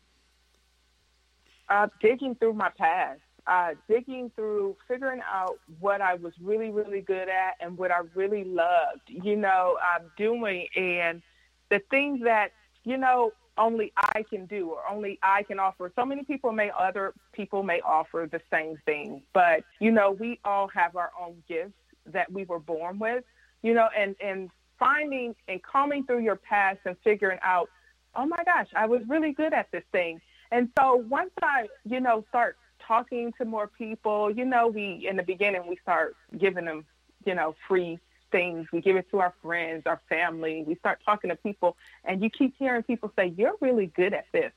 Uh, 1.70 1.88
digging 2.02 2.36
through 2.36 2.54
my 2.54 2.70
past 2.78 3.22
uh, 3.48 3.72
digging 3.90 4.32
through, 4.36 4.76
figuring 4.88 5.22
out 5.30 5.60
what 5.80 6.02
I 6.02 6.16
was 6.16 6.34
really, 6.42 6.70
really 6.70 7.02
good 7.02 7.28
at 7.30 7.56
and 7.60 7.78
what 7.78 7.92
I 7.92 8.00
really 8.16 8.44
loved, 8.44 9.02
you 9.08 9.36
know, 9.36 9.78
um, 9.82 10.06
doing 10.18 10.68
and 10.76 11.22
the 11.70 11.80
things 11.90 12.22
that, 12.24 12.52
you 12.84 12.98
know, 12.98 13.34
only 13.58 13.92
I 13.96 14.24
can 14.24 14.46
do 14.46 14.70
or 14.70 14.88
only 14.90 15.20
I 15.22 15.44
can 15.44 15.60
offer. 15.60 15.92
So 15.96 16.06
many 16.06 16.24
people 16.24 16.52
may, 16.52 16.72
other 16.78 17.14
people 17.34 17.64
may 17.64 17.82
offer 17.82 18.28
the 18.32 18.42
same 18.52 18.78
thing, 18.86 19.22
but, 19.34 19.64
you 19.80 19.92
know, 19.92 20.12
we 20.12 20.40
all 20.44 20.68
have 20.70 20.96
our 20.96 21.12
own 21.20 21.44
gifts 21.48 21.74
that 22.08 22.32
we 22.32 22.46
were 22.46 22.60
born 22.60 22.98
with, 22.98 23.24
you 23.62 23.74
know, 23.74 23.90
and, 23.96 24.16
and 24.24 24.50
finding 24.80 25.36
and 25.48 25.62
combing 25.62 26.06
through 26.06 26.20
your 26.20 26.36
past 26.36 26.80
and 26.86 26.96
figuring 27.04 27.40
out, 27.44 27.70
oh 28.16 28.26
my 28.26 28.44
gosh, 28.46 28.68
I 28.76 28.86
was 28.86 29.02
really 29.08 29.34
good 29.34 29.54
at 29.54 29.72
this 29.72 29.84
thing. 29.92 30.20
And 30.52 30.70
so 30.78 30.96
once 30.96 31.32
I, 31.42 31.68
you 31.84 32.00
know, 32.00 32.24
start 32.30 32.58
talking 32.88 33.34
to 33.38 33.46
more 33.46 33.68
people. 33.68 34.32
You 34.32 34.46
know, 34.46 34.68
we 34.68 35.08
in 35.10 35.18
the 35.18 35.24
beginning 35.24 35.68
we 35.68 35.78
start 35.78 36.16
giving 36.38 36.66
them, 36.66 36.86
you 37.26 37.36
know, 37.36 37.56
free 37.68 38.00
things. 38.32 38.68
We 38.74 38.82
give 38.82 38.96
it 38.96 39.10
to 39.12 39.20
our 39.20 39.34
friends, 39.42 39.84
our 39.86 40.02
family. 40.10 40.64
We 40.66 40.76
start 40.76 41.00
talking 41.06 41.30
to 41.30 41.36
people, 41.36 41.78
and 42.04 42.22
you 42.22 42.30
keep 42.30 42.56
hearing 42.58 42.84
people 42.84 43.12
say, 43.16 43.34
"You're 43.38 43.56
really 43.62 43.88
good 43.88 44.14
at 44.14 44.26
this. 44.32 44.52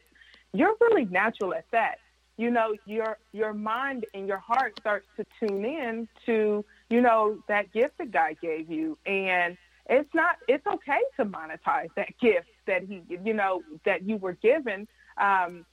You're 0.53 0.75
really 0.81 1.05
natural 1.05 1.55
at 1.55 1.67
that." 1.73 1.99
You 2.37 2.51
know, 2.51 2.75
your 2.85 3.19
your 3.33 3.55
mind 3.55 4.07
and 4.15 4.27
your 4.27 4.39
heart 4.39 4.79
starts 4.81 5.07
to 5.17 5.25
tune 5.41 5.65
in 5.65 6.09
to 6.27 6.65
you 6.91 7.01
know 7.01 7.39
that 7.49 7.73
gift 7.73 7.99
that 7.99 8.11
God 8.11 8.37
gave 8.43 8.71
you, 8.71 8.99
and 9.07 9.57
it's 9.89 10.13
not 10.15 10.37
it's 10.49 10.67
okay 10.67 11.01
to 11.17 11.25
monetize 11.25 11.89
that 11.97 12.19
gift 12.21 12.49
that 12.67 12.83
he 12.83 13.03
you 13.09 13.35
know 13.35 13.63
that 13.85 14.03
you 14.03 14.17
were 14.17 14.35
given. 14.35 14.89
Um, 15.17 15.65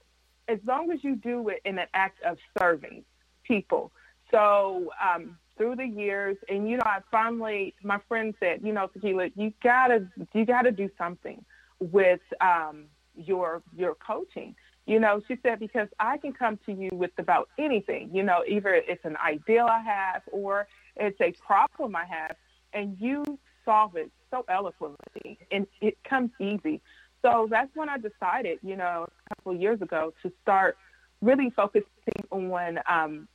as 0.48 0.60
long 0.66 0.92
as 0.92 1.04
you 1.04 1.16
do 1.16 1.50
it 1.50 1.62
in 1.66 1.80
an 1.80 1.88
act 1.94 2.22
of 2.24 2.38
serving 2.60 3.04
people. 3.44 3.92
So 4.32 4.92
um, 5.02 5.38
through 5.58 5.76
the 5.76 5.86
years, 5.86 6.38
and 6.50 6.70
you 6.70 6.78
know, 6.78 6.84
I 6.86 7.00
finally, 7.12 7.74
my 7.84 8.00
friend 8.08 8.34
said, 8.40 8.62
you 8.64 8.74
know, 8.74 8.88
Tequila, 8.88 9.30
you 9.36 9.54
gotta, 9.64 10.08
you 10.34 10.46
gotta 10.46 10.72
do 10.72 10.90
something 10.98 11.44
with 11.80 12.22
um, 12.42 12.86
your 13.16 13.62
your 13.76 13.96
coaching. 13.96 14.56
You 14.86 15.00
know, 15.00 15.22
she 15.28 15.38
said 15.44 15.60
because 15.60 15.88
I 16.00 16.18
can 16.18 16.34
come 16.34 16.60
to 16.66 16.74
you 16.74 16.90
with 16.92 17.12
about 17.18 17.50
anything. 17.58 18.10
You 18.14 18.24
know, 18.24 18.44
either 18.48 18.74
it's 18.74 19.06
an 19.06 19.16
ideal 19.18 19.68
I 19.70 19.82
have 19.82 20.24
or 20.32 20.68
it's 20.98 21.20
a 21.22 21.34
problem 21.46 21.96
I 21.96 22.06
have, 22.06 22.36
and 22.74 22.98
you 23.00 23.24
solve 23.64 23.96
it 23.96 24.12
so 24.30 24.44
eloquently, 24.50 25.38
and 25.52 25.68
it 25.80 25.98
comes 26.04 26.32
easy. 26.40 26.82
So 27.24 27.48
that's 27.50 27.70
when 27.76 27.90
I 27.90 27.98
decided, 27.98 28.60
you 28.62 28.76
know, 28.76 29.08
a 29.08 29.36
couple 29.36 29.54
of 29.54 29.62
years 29.62 29.82
ago 29.82 30.14
to 30.22 30.32
start 30.42 30.78
really 31.22 31.50
focusing 31.56 31.88
on 32.32 32.80
um, 32.88 33.28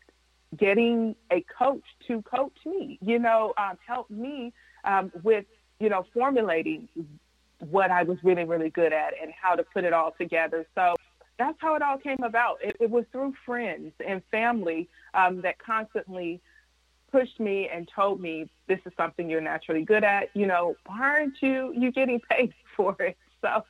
getting 0.57 1.16
a 1.33 1.45
coach 1.59 1.83
to 2.07 2.23
coach 2.23 2.57
me, 2.66 2.99
you 3.00 3.18
know, 3.18 3.54
um, 3.57 3.78
help 3.87 4.11
me 4.11 4.52
um, 4.85 5.11
with, 5.23 5.47
you 5.80 5.88
know, 5.88 6.04
formulating 6.12 6.88
what 7.71 7.90
I 7.90 8.02
was 8.02 8.18
really, 8.23 8.45
really 8.45 8.71
good 8.71 8.92
at 8.92 9.14
and 9.21 9.33
how 9.33 9.54
to 9.54 9.64
put 9.64 9.85
it 9.85 9.92
all 9.92 10.14
together. 10.18 10.66
So 10.75 10.95
that's 11.38 11.57
how 11.61 11.75
it 11.75 11.83
all 11.83 11.99
came 11.99 12.23
about. 12.23 12.59
It, 12.62 12.76
it 12.80 12.90
was 12.90 13.04
through 13.11 13.35
friends 13.47 13.92
and 14.07 14.23
family 14.30 14.88
um, 15.14 15.40
that 15.42 15.59
constantly 15.59 16.40
pushed 17.11 17.40
me 17.40 17.71
and 17.73 17.88
told 17.95 18.21
me 18.21 18.50
this 18.66 18.80
is 18.85 18.92
something 18.99 19.30
you're 19.30 19.40
naturally 19.40 19.83
good 19.83 20.04
at. 20.04 20.28
You 20.35 20.47
know, 20.47 20.76
why 20.87 21.00
aren't 21.00 21.40
you 21.40 21.73
you 21.75 21.90
getting 21.90 22.21
paid 22.21 22.52
for 22.76 22.95
it? 23.00 23.16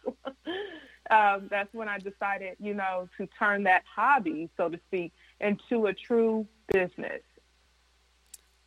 So 1.08 1.14
um, 1.16 1.48
that's 1.50 1.72
when 1.72 1.88
I 1.88 1.98
decided, 1.98 2.56
you 2.60 2.75
know, 2.75 3.08
to 3.16 3.26
turn 3.38 3.62
that 3.64 3.82
hobby, 3.96 4.50
so 4.58 4.68
to 4.68 4.78
speak, 4.88 5.12
into 5.40 5.87
a 5.87 5.94
true 5.94 6.46
business. 6.70 7.22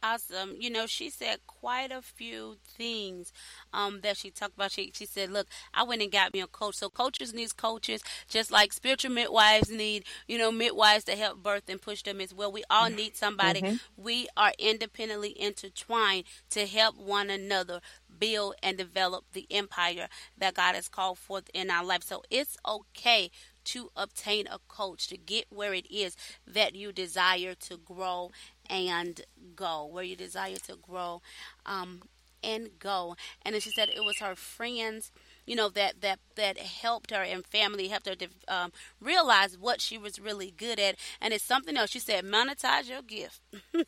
Awesome. 0.04 0.56
You 0.58 0.72
know, 0.72 0.88
she 0.88 1.12
said 1.12 1.46
quite 1.46 1.92
a 1.92 2.02
few 2.02 2.58
things 2.68 3.32
um, 3.72 4.00
that 4.02 4.18
she 4.18 4.32
talked 4.32 4.56
about. 4.56 4.72
She, 4.72 4.92
she 4.96 5.06
said, 5.06 5.30
Look, 5.32 5.46
I 5.76 5.84
went 5.84 6.02
and 6.02 6.12
got 6.12 6.34
me 6.34 6.42
a 6.42 6.48
coach. 6.48 6.76
So, 6.78 6.90
coaches 6.90 7.36
need 7.36 7.56
coaches, 7.56 8.02
just 8.28 8.50
like 8.50 8.74
spiritual 8.74 9.12
midwives 9.12 9.70
need, 9.70 10.06
you 10.28 10.40
know, 10.40 10.52
midwives 10.52 11.04
to 11.04 11.16
help 11.16 11.44
birth 11.44 11.70
and 11.70 11.80
push 11.80 12.02
them 12.02 12.20
as 12.20 12.34
well. 12.34 12.52
We 12.52 12.64
all 12.68 12.90
need 12.90 13.16
somebody. 13.16 13.62
Mm-hmm. 13.62 13.76
We 13.96 14.28
are 14.36 14.54
independently 14.58 15.40
intertwined 15.40 16.24
to 16.50 16.66
help 16.66 16.98
one 16.98 17.30
another 17.30 17.80
build 18.18 18.56
and 18.64 18.80
develop 18.80 19.26
the 19.34 19.46
empire 19.52 20.08
that 20.36 20.56
God 20.56 20.74
has 20.74 20.88
called 20.88 21.20
forth 21.20 21.48
in 21.54 21.70
our 21.70 21.86
life. 21.86 22.02
So, 22.04 22.24
it's 22.32 22.58
okay 22.68 23.30
to 23.66 23.90
obtain 23.96 24.48
a 24.48 24.60
coach 24.68 25.08
to 25.08 25.18
get 25.18 25.46
where 25.50 25.74
it 25.74 25.90
is 25.92 26.16
that 26.48 26.76
you 26.76 26.92
desire 26.92 27.54
to 27.56 27.78
grow 27.78 28.32
and 28.70 29.22
go, 29.56 29.86
where 29.86 30.04
you 30.04 30.16
desire 30.16 30.58
to 30.68 30.76
grow 30.76 31.22
um, 31.66 32.02
and 32.44 32.70
go. 32.80 33.16
And 33.44 33.54
then 33.54 33.62
she 33.62 33.72
said 33.72 33.90
it 33.90 34.04
was 34.04 34.20
her 34.20 34.36
friends 34.36 35.12
you 35.46 35.56
know 35.56 35.70
that 35.70 36.02
that 36.02 36.20
that 36.36 36.58
helped 36.58 37.12
her 37.12 37.24
and 37.24 37.46
family 37.46 37.88
helped 37.88 38.08
her 38.08 38.16
to 38.16 38.28
um, 38.48 38.72
realize 39.00 39.58
what 39.58 39.82
she 39.82 39.98
was 39.98 40.20
really 40.20 40.52
good 40.56 40.80
at. 40.80 40.96
And 41.20 41.34
it's 41.34 41.44
something 41.44 41.76
else. 41.76 41.90
She 41.90 42.00
said 42.00 42.24
monetize 42.26 42.88
your 42.90 43.02
gift. 43.02 43.42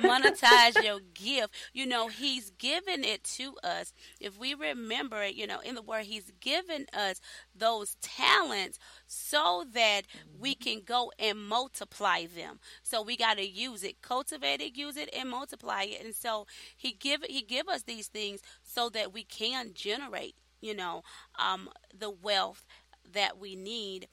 Monetize 0.00 0.82
your 0.82 1.00
gift. 1.14 1.54
You 1.72 1.86
know 1.86 2.08
he's 2.08 2.50
given 2.50 3.04
it 3.04 3.24
to 3.36 3.54
us. 3.62 3.92
If 4.20 4.38
we 4.38 4.54
remember 4.54 5.22
it 5.22 5.34
you 5.34 5.46
know 5.46 5.60
in 5.60 5.74
the 5.74 5.82
word 5.82 6.04
he's 6.04 6.32
given 6.40 6.86
us 6.92 7.20
those 7.56 7.96
talents 8.00 8.78
so 9.06 9.64
that 9.72 10.02
we 10.38 10.54
can 10.54 10.82
go 10.84 11.12
and 11.18 11.38
multiply 11.38 12.26
them. 12.26 12.58
So 12.82 13.02
we 13.02 13.16
got 13.16 13.36
to 13.36 13.46
use 13.46 13.82
it 13.82 14.02
cultivate 14.02 14.60
it 14.60 14.76
use 14.76 14.96
it 14.96 15.10
and 15.16 15.30
multiply 15.30 15.84
it. 15.84 16.04
And 16.04 16.14
so 16.14 16.46
he 16.76 16.92
give 16.92 17.22
he 17.28 17.42
give 17.42 17.68
us 17.68 17.82
these 17.82 18.08
things 18.08 18.40
so 18.62 18.88
that 18.90 19.12
we 19.12 19.24
can 19.24 19.72
generate, 19.74 20.34
you 20.60 20.74
know, 20.74 21.02
um, 21.38 21.68
the 21.96 22.10
wealth 22.10 22.66
that 23.12 23.38
we 23.38 23.54
need 23.56 24.08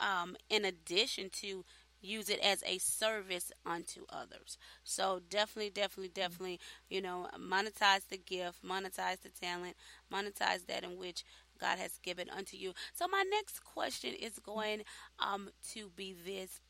um, 0.00 0.36
in 0.48 0.64
addition 0.64 1.30
to 1.30 1.64
use 2.00 2.28
it 2.28 2.38
as 2.40 2.62
a 2.66 2.78
service 2.78 3.50
unto 3.64 4.02
others. 4.08 4.58
So 4.84 5.20
definitely, 5.28 5.70
definitely, 5.70 6.08
definitely, 6.08 6.60
you 6.88 7.00
know, 7.00 7.28
monetize 7.38 8.06
the 8.08 8.18
gift, 8.18 8.64
monetize 8.64 9.20
the 9.22 9.30
talent, 9.30 9.76
monetize 10.12 10.66
that 10.66 10.84
in 10.84 10.96
which 10.96 11.24
God 11.58 11.78
has 11.78 11.98
given 11.98 12.28
unto 12.30 12.56
you. 12.56 12.72
So 12.94 13.06
my 13.08 13.24
next 13.30 13.64
question 13.64 14.14
is 14.14 14.38
going 14.38 14.82
um, 15.18 15.50
to 15.72 15.90
be 15.96 16.14
this. 16.24 16.60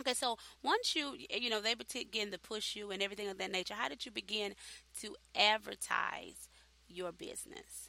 Okay, 0.00 0.14
so 0.14 0.36
once 0.62 0.96
you, 0.96 1.16
you 1.30 1.50
know, 1.50 1.60
they 1.60 1.74
begin 1.74 2.30
to 2.30 2.38
push 2.38 2.74
you 2.74 2.90
and 2.90 3.02
everything 3.02 3.28
of 3.28 3.38
that 3.38 3.52
nature, 3.52 3.74
how 3.74 3.88
did 3.88 4.06
you 4.06 4.10
begin 4.10 4.54
to 5.00 5.14
advertise 5.36 6.48
your 6.88 7.12
business? 7.12 7.88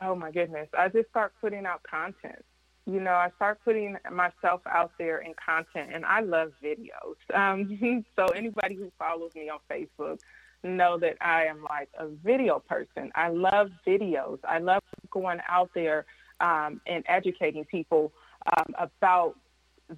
Oh 0.00 0.14
my 0.14 0.30
goodness. 0.30 0.68
I 0.76 0.88
just 0.88 1.08
start 1.10 1.34
putting 1.40 1.66
out 1.66 1.82
content. 1.82 2.44
You 2.86 3.00
know, 3.00 3.12
I 3.12 3.28
start 3.36 3.60
putting 3.64 3.96
myself 4.10 4.62
out 4.66 4.92
there 4.98 5.18
in 5.18 5.34
content 5.34 5.90
and 5.94 6.04
I 6.04 6.20
love 6.20 6.52
videos. 6.64 7.16
Um, 7.34 8.04
so 8.16 8.26
anybody 8.28 8.74
who 8.76 8.90
follows 8.98 9.32
me 9.34 9.50
on 9.50 9.58
Facebook 9.70 10.18
know 10.62 10.98
that 10.98 11.16
I 11.20 11.44
am 11.46 11.62
like 11.62 11.88
a 11.98 12.08
video 12.08 12.58
person. 12.58 13.10
I 13.14 13.28
love 13.28 13.70
videos. 13.86 14.38
I 14.44 14.58
love 14.58 14.82
going 15.10 15.40
out 15.48 15.70
there 15.74 16.06
um, 16.40 16.80
and 16.86 17.04
educating 17.08 17.64
people 17.64 18.12
um, 18.56 18.74
about 18.78 19.36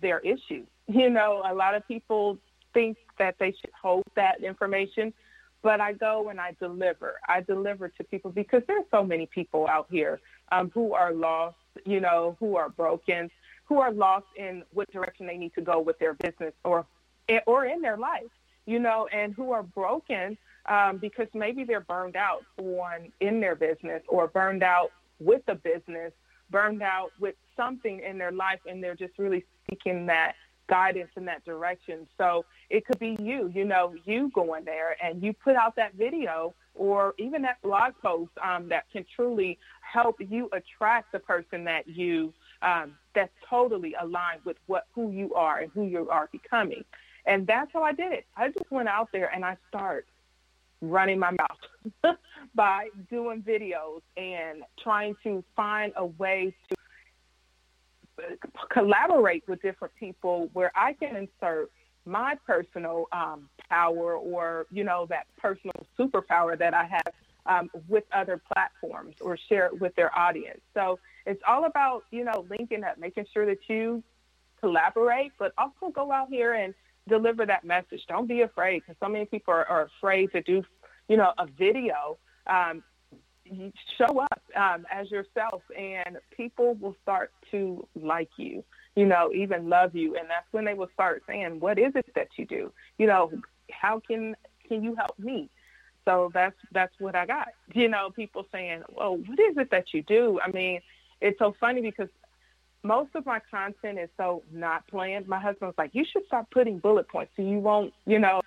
their 0.01 0.21
issues. 0.21 0.67
You 0.89 1.09
know, 1.11 1.43
a 1.49 1.55
lot 1.55 1.77
of 1.77 1.87
people 1.87 2.39
think 2.75 2.99
that 3.17 3.37
they 3.39 3.53
should 3.53 3.71
hold 3.81 4.03
that 4.17 4.43
information 4.43 5.15
but 5.63 5.81
I 5.81 5.93
go 5.93 6.29
and 6.29 6.41
I 6.41 6.55
deliver. 6.59 7.21
I 7.29 7.41
deliver 7.41 7.89
to 7.89 8.05
people 8.05 8.31
because 8.31 8.63
there's 8.67 8.85
so 8.91 9.05
many 9.05 9.27
people 9.27 9.67
out 9.69 9.87
here 9.91 10.21
um, 10.51 10.71
who 10.75 10.93
are 10.93 11.13
lost, 11.13 11.57
you 11.87 12.01
know, 12.01 12.37
who 12.41 12.57
are 12.57 12.69
broken, 12.69 13.31
who 13.65 13.79
are 13.79 13.93
lost 13.93 14.27
in 14.37 14.65
what 14.73 14.91
direction 14.93 15.27
they 15.27 15.39
need 15.39 15.55
to 15.55 15.61
go 15.61 15.81
with 15.81 15.99
their 15.99 16.15
business 16.15 16.53
or 16.65 16.85
or 17.47 17.65
in 17.65 17.81
their 17.81 17.97
life, 17.97 18.31
you 18.67 18.81
know, 18.81 19.07
and 19.13 19.33
who 19.35 19.53
are 19.53 19.63
broken 19.63 20.37
um, 20.67 20.99
because 20.99 21.29
maybe 21.35 21.65
they're 21.65 21.81
burned 21.81 22.17
out 22.17 22.45
on 22.59 23.13
in 23.21 23.41
their 23.41 23.55
business 23.57 24.03
or 24.09 24.29
burned 24.29 24.63
out 24.63 24.93
with 25.19 25.45
the 25.47 25.55
business, 25.55 26.13
burned 26.51 26.83
out 26.83 27.13
with 27.21 27.35
something 27.57 28.01
in 28.01 28.19
their 28.19 28.33
life, 28.33 28.61
and 28.67 28.83
they're 28.83 28.95
just 28.95 29.19
really 29.19 29.45
seeking 29.69 30.07
that 30.07 30.35
guidance 30.69 31.11
in 31.17 31.25
that 31.27 31.45
direction. 31.45 32.07
So 32.17 32.45
it 32.71 32.87
could 32.87 32.99
be 32.99 33.17
you, 33.21 33.51
you 33.55 33.65
know, 33.65 33.95
you 34.05 34.31
going 34.35 34.65
there 34.65 34.97
and 35.03 35.23
you 35.23 35.33
put 35.33 35.57
out 35.57 35.77
that 35.77 35.95
video 35.95 36.55
or 36.75 37.15
even 37.19 37.43
that 37.43 37.61
blog 37.63 37.93
post 38.03 38.31
um, 38.43 38.69
that 38.69 38.85
can 38.91 39.05
truly 39.15 39.59
help 39.81 40.17
you 40.21 40.49
attract 40.53 41.13
the 41.13 41.19
person 41.19 41.65
that 41.65 41.87
you 41.87 42.33
um, 42.63 42.95
that's 43.15 43.33
totally 43.49 43.95
aligned 44.01 44.41
with 44.45 44.57
what 44.67 44.87
who 44.95 45.11
you 45.11 45.35
are 45.35 45.59
and 45.59 45.71
who 45.73 45.85
you 45.85 46.09
are 46.09 46.29
becoming. 46.33 46.85
And 47.27 47.47
that's 47.47 47.71
how 47.73 47.83
I 47.83 47.93
did 47.93 48.13
it. 48.13 48.25
I 48.37 48.49
just 48.49 48.71
went 48.71 48.89
out 48.89 49.11
there 49.13 49.31
and 49.35 49.45
I 49.45 49.57
start 49.69 50.07
running 50.83 51.19
my 51.19 51.31
mouth 51.31 52.17
by 52.55 52.89
doing 53.09 53.43
videos 53.43 54.03
and 54.17 54.63
trying 54.83 55.17
to 55.23 55.43
find 55.57 55.93
a 55.97 56.05
way 56.05 56.55
to 56.69 56.77
collaborate 58.71 59.43
with 59.49 59.63
different 59.63 59.95
people 59.95 60.51
where 60.53 60.71
I 60.75 60.93
can 60.93 61.17
insert 61.17 61.71
my 62.05 62.37
personal 62.47 63.07
um, 63.13 63.49
power 63.71 64.15
or, 64.17 64.67
you 64.71 64.85
know, 64.85 65.07
that 65.09 65.27
personal 65.41 65.87
superpower 65.99 66.59
that 66.59 66.75
I 66.75 66.85
have 66.85 67.15
um, 67.47 67.71
with 67.89 68.05
other 68.13 68.41
platforms 68.53 69.17
or 69.21 69.39
share 69.49 69.67
it 69.67 69.81
with 69.81 69.95
their 69.95 70.17
audience. 70.17 70.61
So 70.75 70.99
it's 71.27 71.43
all 71.47 71.65
about, 71.65 72.05
you 72.11 72.25
know, 72.25 72.45
linking 72.51 72.85
up, 72.85 72.99
making 72.99 73.27
sure 73.33 73.47
that 73.47 73.59
you 73.69 74.03
collaborate, 74.61 75.33
but 75.39 75.53
also 75.57 75.93
go 75.93 76.13
out 76.13 76.29
here 76.29 76.55
and 76.55 76.75
deliver 77.09 77.47
that 77.47 77.65
message. 77.65 78.03
Don't 78.09 78.27
be 78.27 78.43
afraid 78.43 78.81
because 78.81 78.97
so 79.01 79.09
many 79.09 79.25
people 79.25 79.55
are, 79.55 79.65
are, 79.67 79.91
afraid 79.99 80.33
to 80.33 80.43
do, 80.43 80.63
you 81.09 81.17
know, 81.17 81.33
a 81.39 81.47
video. 81.47 82.19
Um, 82.47 82.83
show 83.99 84.21
up 84.21 84.43
um, 84.57 84.87
as 84.91 85.11
yourself, 85.11 85.63
and 85.77 86.19
people 86.35 86.75
will 86.75 86.97
start 87.03 87.33
to 87.51 87.87
like 87.95 88.31
you. 88.37 88.65
You 88.95 89.07
know, 89.07 89.31
even 89.35 89.69
love 89.69 89.95
you, 89.95 90.17
and 90.17 90.29
that's 90.29 90.47
when 90.53 90.65
they 90.65 90.75
will 90.75 90.91
start 90.95 91.23
saying, 91.27 91.61
"What 91.61 91.79
is 91.79 91.93
it 91.95 92.07
that 92.15 92.29
you 92.37 92.47
do? 92.47 92.73
You 92.99 93.07
know, 93.07 93.31
how 93.71 94.01
can 94.01 94.37
can 94.69 94.83
you 94.83 94.95
help 94.95 95.19
me?" 95.19 95.49
So 96.05 96.31
that's 96.33 96.57
that's 96.73 96.95
what 96.99 97.15
I 97.15 97.27
got. 97.27 97.49
You 97.75 97.89
know, 97.89 98.11
people 98.11 98.47
saying, 98.53 98.83
"Well, 98.91 99.17
what 99.17 99.41
is 99.41 99.57
it 99.57 99.71
that 99.71 99.93
you 99.93 100.03
do?" 100.03 100.41
I 100.43 100.51
mean, 100.51 100.81
it's 101.21 101.39
so 101.39 101.55
funny 101.59 101.81
because 101.81 102.09
most 102.83 103.11
of 103.15 103.25
my 103.27 103.41
content 103.51 103.99
is 103.99 104.09
so 104.17 104.43
not 104.53 104.87
planned. 104.89 105.29
My 105.29 105.41
husband's 105.41 105.77
like, 105.79 105.95
"You 105.95 106.05
should 106.05 106.27
start 106.27 106.51
putting 106.51 106.79
bullet 106.79 107.09
points 107.09 107.33
so 107.37 107.43
you 107.43 107.59
won't, 107.59 107.93
you 108.07 108.19
know, 108.19 108.41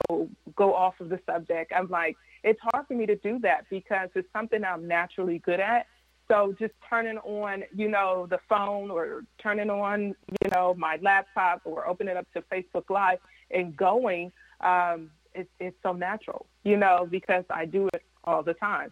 go 0.55 0.73
off 0.73 0.99
of 0.99 1.09
the 1.09 1.19
subject." 1.25 1.71
I'm 1.75 1.89
like, 1.89 2.17
it's 2.43 2.59
hard 2.61 2.87
for 2.87 2.93
me 2.93 3.05
to 3.05 3.15
do 3.15 3.39
that 3.39 3.65
because 3.69 4.09
it's 4.15 4.31
something 4.33 4.63
I'm 4.63 4.87
naturally 4.87 5.39
good 5.39 5.59
at. 5.59 5.87
So 6.27 6.55
just 6.59 6.73
turning 6.89 7.17
on, 7.19 7.63
you 7.73 7.87
know, 7.87 8.27
the 8.29 8.39
phone 8.49 8.89
or 8.89 9.23
turning 9.41 9.69
on, 9.69 10.15
you 10.43 10.49
know, 10.53 10.73
my 10.73 10.97
laptop 11.01 11.61
or 11.65 11.87
opening 11.87 12.17
up 12.17 12.27
to 12.33 12.41
Facebook 12.41 12.89
Live 12.89 13.19
and 13.51 13.75
going, 13.77 14.31
um, 14.61 15.11
it's 15.33 15.49
it's 15.59 15.77
so 15.83 15.93
natural, 15.93 16.45
you 16.63 16.77
know, 16.77 17.07
because 17.09 17.45
I 17.49 17.65
do 17.65 17.87
it 17.93 18.03
all 18.23 18.43
the 18.43 18.53
time. 18.55 18.91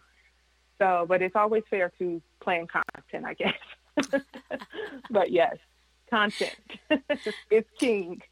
So, 0.78 1.06
but 1.08 1.22
it's 1.22 1.36
always 1.36 1.62
fair 1.70 1.92
to 1.98 2.20
plan 2.40 2.66
content, 2.66 3.24
I 3.24 3.34
guess. 3.34 3.54
but 5.10 5.30
yes, 5.30 5.56
content 6.10 6.56
is 7.50 7.64
king. 7.78 8.22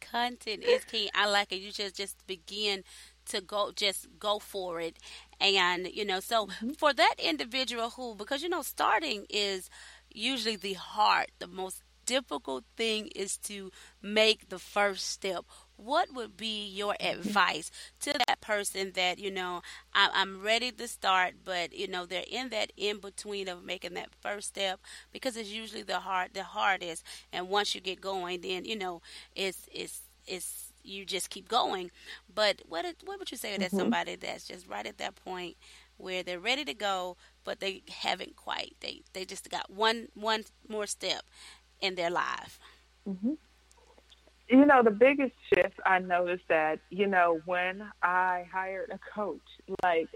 content 0.00 0.64
is 0.64 0.84
king. 0.84 1.08
I 1.14 1.28
like 1.28 1.52
it. 1.52 1.56
You 1.56 1.72
just 1.72 1.96
just 1.96 2.26
begin 2.26 2.82
to 3.26 3.40
go 3.40 3.72
just 3.74 4.06
go 4.18 4.38
for 4.38 4.80
it 4.80 4.98
And, 5.40 5.88
you 5.92 6.04
know, 6.04 6.20
so 6.20 6.46
mm-hmm. 6.46 6.70
for 6.72 6.92
that 6.94 7.14
individual 7.18 7.90
who, 7.90 8.14
because, 8.14 8.42
you 8.42 8.48
know, 8.48 8.62
starting 8.62 9.26
is 9.28 9.68
usually 10.10 10.56
the 10.56 10.74
hard, 10.74 11.26
the 11.38 11.46
most 11.46 11.82
difficult 12.06 12.64
thing 12.76 13.08
is 13.14 13.36
to 13.36 13.70
make 14.00 14.48
the 14.48 14.58
first 14.58 15.06
step 15.10 15.44
what 15.76 16.14
would 16.14 16.36
be 16.36 16.66
your 16.66 16.94
mm-hmm. 16.94 17.20
advice 17.20 17.70
to 18.00 18.12
that 18.12 18.25
person 18.46 18.92
that 18.94 19.18
you 19.18 19.30
know 19.30 19.60
I, 19.92 20.08
am 20.14 20.40
ready 20.40 20.70
to 20.70 20.86
start 20.86 21.34
but 21.44 21.74
you 21.74 21.88
know 21.88 22.06
they're 22.06 22.24
in 22.30 22.50
that 22.50 22.72
in 22.76 22.98
between 22.98 23.48
of 23.48 23.64
making 23.64 23.94
that 23.94 24.10
first 24.20 24.48
step 24.48 24.78
because 25.12 25.36
it's 25.36 25.50
usually 25.50 25.82
the 25.82 25.98
hard 25.98 26.30
the 26.32 26.44
hardest 26.44 27.02
and 27.32 27.48
once 27.48 27.74
you 27.74 27.80
get 27.80 28.00
going 28.00 28.42
then 28.42 28.64
you 28.64 28.76
know 28.76 29.02
it's 29.34 29.68
it's 29.72 30.02
it's 30.26 30.72
you 30.84 31.04
just 31.04 31.28
keep 31.28 31.48
going 31.48 31.90
but 32.32 32.62
what 32.68 32.86
what 33.04 33.18
would 33.18 33.32
you 33.32 33.36
say 33.36 33.56
to 33.56 33.64
mm-hmm. 33.64 33.76
somebody 33.76 34.14
that's 34.14 34.46
just 34.46 34.68
right 34.68 34.86
at 34.86 34.98
that 34.98 35.16
point 35.16 35.56
where 35.96 36.22
they're 36.22 36.38
ready 36.38 36.64
to 36.64 36.74
go 36.74 37.16
but 37.42 37.58
they 37.58 37.82
haven't 37.90 38.36
quite 38.36 38.76
they 38.80 39.02
they 39.12 39.24
just 39.24 39.50
got 39.50 39.68
one 39.70 40.06
one 40.14 40.44
more 40.68 40.86
step 40.86 41.22
in 41.80 41.96
their 41.96 42.10
life 42.10 42.60
mm-hmm. 43.08 43.32
You 44.48 44.64
know, 44.64 44.82
the 44.82 44.92
biggest 44.92 45.34
shift 45.52 45.80
I 45.84 45.98
noticed 45.98 46.44
that, 46.48 46.78
you 46.90 47.08
know, 47.08 47.40
when 47.46 47.82
I 48.02 48.46
hired 48.52 48.90
a 48.90 49.00
coach, 49.12 49.40
like 49.82 50.08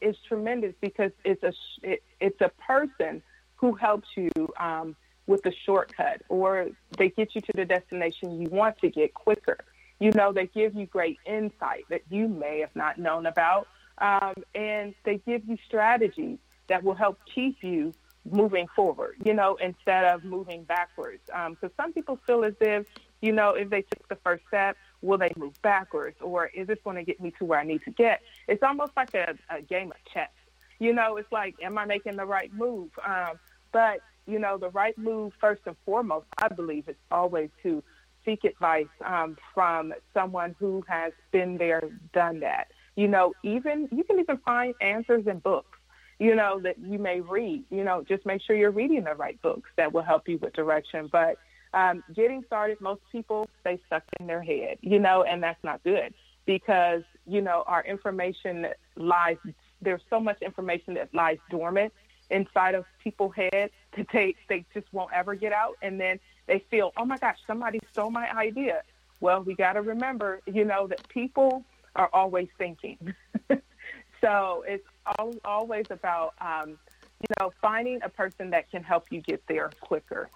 it's 0.00 0.18
tremendous 0.26 0.74
because 0.80 1.12
it's 1.24 1.42
a 1.42 1.52
it, 1.82 2.02
it's 2.20 2.40
a 2.40 2.50
person 2.66 3.22
who 3.54 3.74
helps 3.74 4.08
you 4.16 4.30
um, 4.58 4.96
with 5.26 5.42
the 5.42 5.52
shortcut, 5.64 6.22
or 6.28 6.68
they 6.98 7.10
get 7.10 7.34
you 7.34 7.40
to 7.40 7.52
the 7.54 7.64
destination 7.64 8.40
you 8.40 8.48
want 8.50 8.76
to 8.78 8.90
get 8.90 9.14
quicker. 9.14 9.58
You 10.00 10.10
know, 10.12 10.32
they 10.32 10.46
give 10.46 10.74
you 10.74 10.86
great 10.86 11.18
insight 11.24 11.84
that 11.88 12.02
you 12.10 12.28
may 12.28 12.60
have 12.60 12.74
not 12.74 12.98
known 12.98 13.26
about, 13.26 13.68
um, 13.98 14.34
and 14.54 14.94
they 15.04 15.18
give 15.26 15.44
you 15.48 15.56
strategies 15.66 16.38
that 16.68 16.82
will 16.82 16.94
help 16.94 17.18
keep 17.32 17.62
you 17.62 17.92
moving 18.30 18.66
forward. 18.74 19.14
You 19.24 19.32
know, 19.32 19.56
instead 19.62 20.04
of 20.04 20.24
moving 20.24 20.64
backwards, 20.64 21.22
because 21.26 21.54
um, 21.56 21.70
some 21.76 21.92
people 21.92 22.18
feel 22.26 22.44
as 22.44 22.54
if 22.60 22.86
you 23.20 23.32
know, 23.32 23.50
if 23.50 23.70
they 23.70 23.82
took 23.82 24.08
the 24.08 24.16
first 24.16 24.44
step, 24.48 24.76
will 25.02 25.18
they 25.18 25.32
move 25.36 25.60
backwards 25.62 26.16
or 26.20 26.46
is 26.46 26.66
this 26.66 26.78
going 26.84 26.96
to 26.96 27.02
get 27.02 27.20
me 27.20 27.32
to 27.38 27.44
where 27.44 27.58
I 27.58 27.64
need 27.64 27.82
to 27.84 27.90
get? 27.90 28.20
It's 28.48 28.62
almost 28.62 28.92
like 28.96 29.14
a, 29.14 29.34
a 29.50 29.62
game 29.62 29.90
of 29.90 30.12
chess. 30.12 30.30
You 30.78 30.92
know, 30.92 31.16
it's 31.16 31.30
like, 31.32 31.54
am 31.62 31.78
I 31.78 31.86
making 31.86 32.16
the 32.16 32.26
right 32.26 32.52
move? 32.52 32.90
Um, 33.04 33.38
but, 33.72 34.00
you 34.26 34.38
know, 34.38 34.58
the 34.58 34.70
right 34.70 34.96
move, 34.98 35.32
first 35.40 35.62
and 35.66 35.76
foremost, 35.84 36.26
I 36.38 36.48
believe, 36.48 36.88
is 36.88 36.96
always 37.10 37.50
to 37.62 37.82
seek 38.24 38.44
advice 38.44 38.88
um, 39.04 39.38
from 39.54 39.94
someone 40.12 40.54
who 40.58 40.84
has 40.88 41.12
been 41.30 41.56
there, 41.56 41.82
done 42.12 42.40
that. 42.40 42.68
You 42.96 43.08
know, 43.08 43.34
even 43.42 43.88
you 43.92 44.04
can 44.04 44.18
even 44.18 44.38
find 44.38 44.74
answers 44.80 45.26
in 45.26 45.38
books, 45.38 45.78
you 46.18 46.34
know, 46.34 46.60
that 46.60 46.78
you 46.78 46.98
may 46.98 47.20
read. 47.20 47.64
You 47.70 47.84
know, 47.84 48.02
just 48.02 48.26
make 48.26 48.42
sure 48.42 48.56
you're 48.56 48.70
reading 48.70 49.04
the 49.04 49.14
right 49.14 49.40
books 49.42 49.70
that 49.76 49.92
will 49.92 50.02
help 50.02 50.28
you 50.28 50.38
with 50.38 50.54
direction. 50.54 51.08
But 51.10 51.36
um, 51.76 52.02
getting 52.14 52.42
started, 52.46 52.80
most 52.80 53.02
people 53.12 53.48
stay 53.60 53.78
stuck 53.86 54.02
in 54.18 54.26
their 54.26 54.42
head, 54.42 54.78
you 54.80 54.98
know, 54.98 55.22
and 55.24 55.42
that's 55.42 55.62
not 55.62 55.84
good 55.84 56.14
because, 56.46 57.02
you 57.26 57.42
know, 57.42 57.64
our 57.66 57.84
information 57.84 58.66
lies, 58.96 59.36
there's 59.82 60.00
so 60.08 60.18
much 60.18 60.40
information 60.40 60.94
that 60.94 61.12
lies 61.12 61.36
dormant 61.50 61.92
inside 62.30 62.74
of 62.74 62.86
people's 63.04 63.34
heads 63.34 63.72
that 63.94 64.06
they, 64.10 64.34
they 64.48 64.64
just 64.72 64.90
won't 64.92 65.12
ever 65.12 65.34
get 65.34 65.52
out. 65.52 65.76
And 65.82 66.00
then 66.00 66.18
they 66.46 66.64
feel, 66.70 66.92
oh 66.96 67.04
my 67.04 67.18
gosh, 67.18 67.36
somebody 67.46 67.78
stole 67.92 68.10
my 68.10 68.30
idea. 68.34 68.82
Well, 69.20 69.42
we 69.42 69.54
got 69.54 69.74
to 69.74 69.82
remember, 69.82 70.40
you 70.46 70.64
know, 70.64 70.86
that 70.86 71.06
people 71.10 71.62
are 71.94 72.08
always 72.14 72.48
thinking. 72.56 73.14
so 74.22 74.64
it's 74.66 74.86
all, 75.18 75.34
always 75.44 75.86
about, 75.90 76.32
um, 76.40 76.78
you 77.20 77.34
know, 77.38 77.52
finding 77.60 78.00
a 78.02 78.08
person 78.08 78.48
that 78.50 78.70
can 78.70 78.82
help 78.82 79.04
you 79.10 79.20
get 79.20 79.42
there 79.46 79.70
quicker 79.80 80.30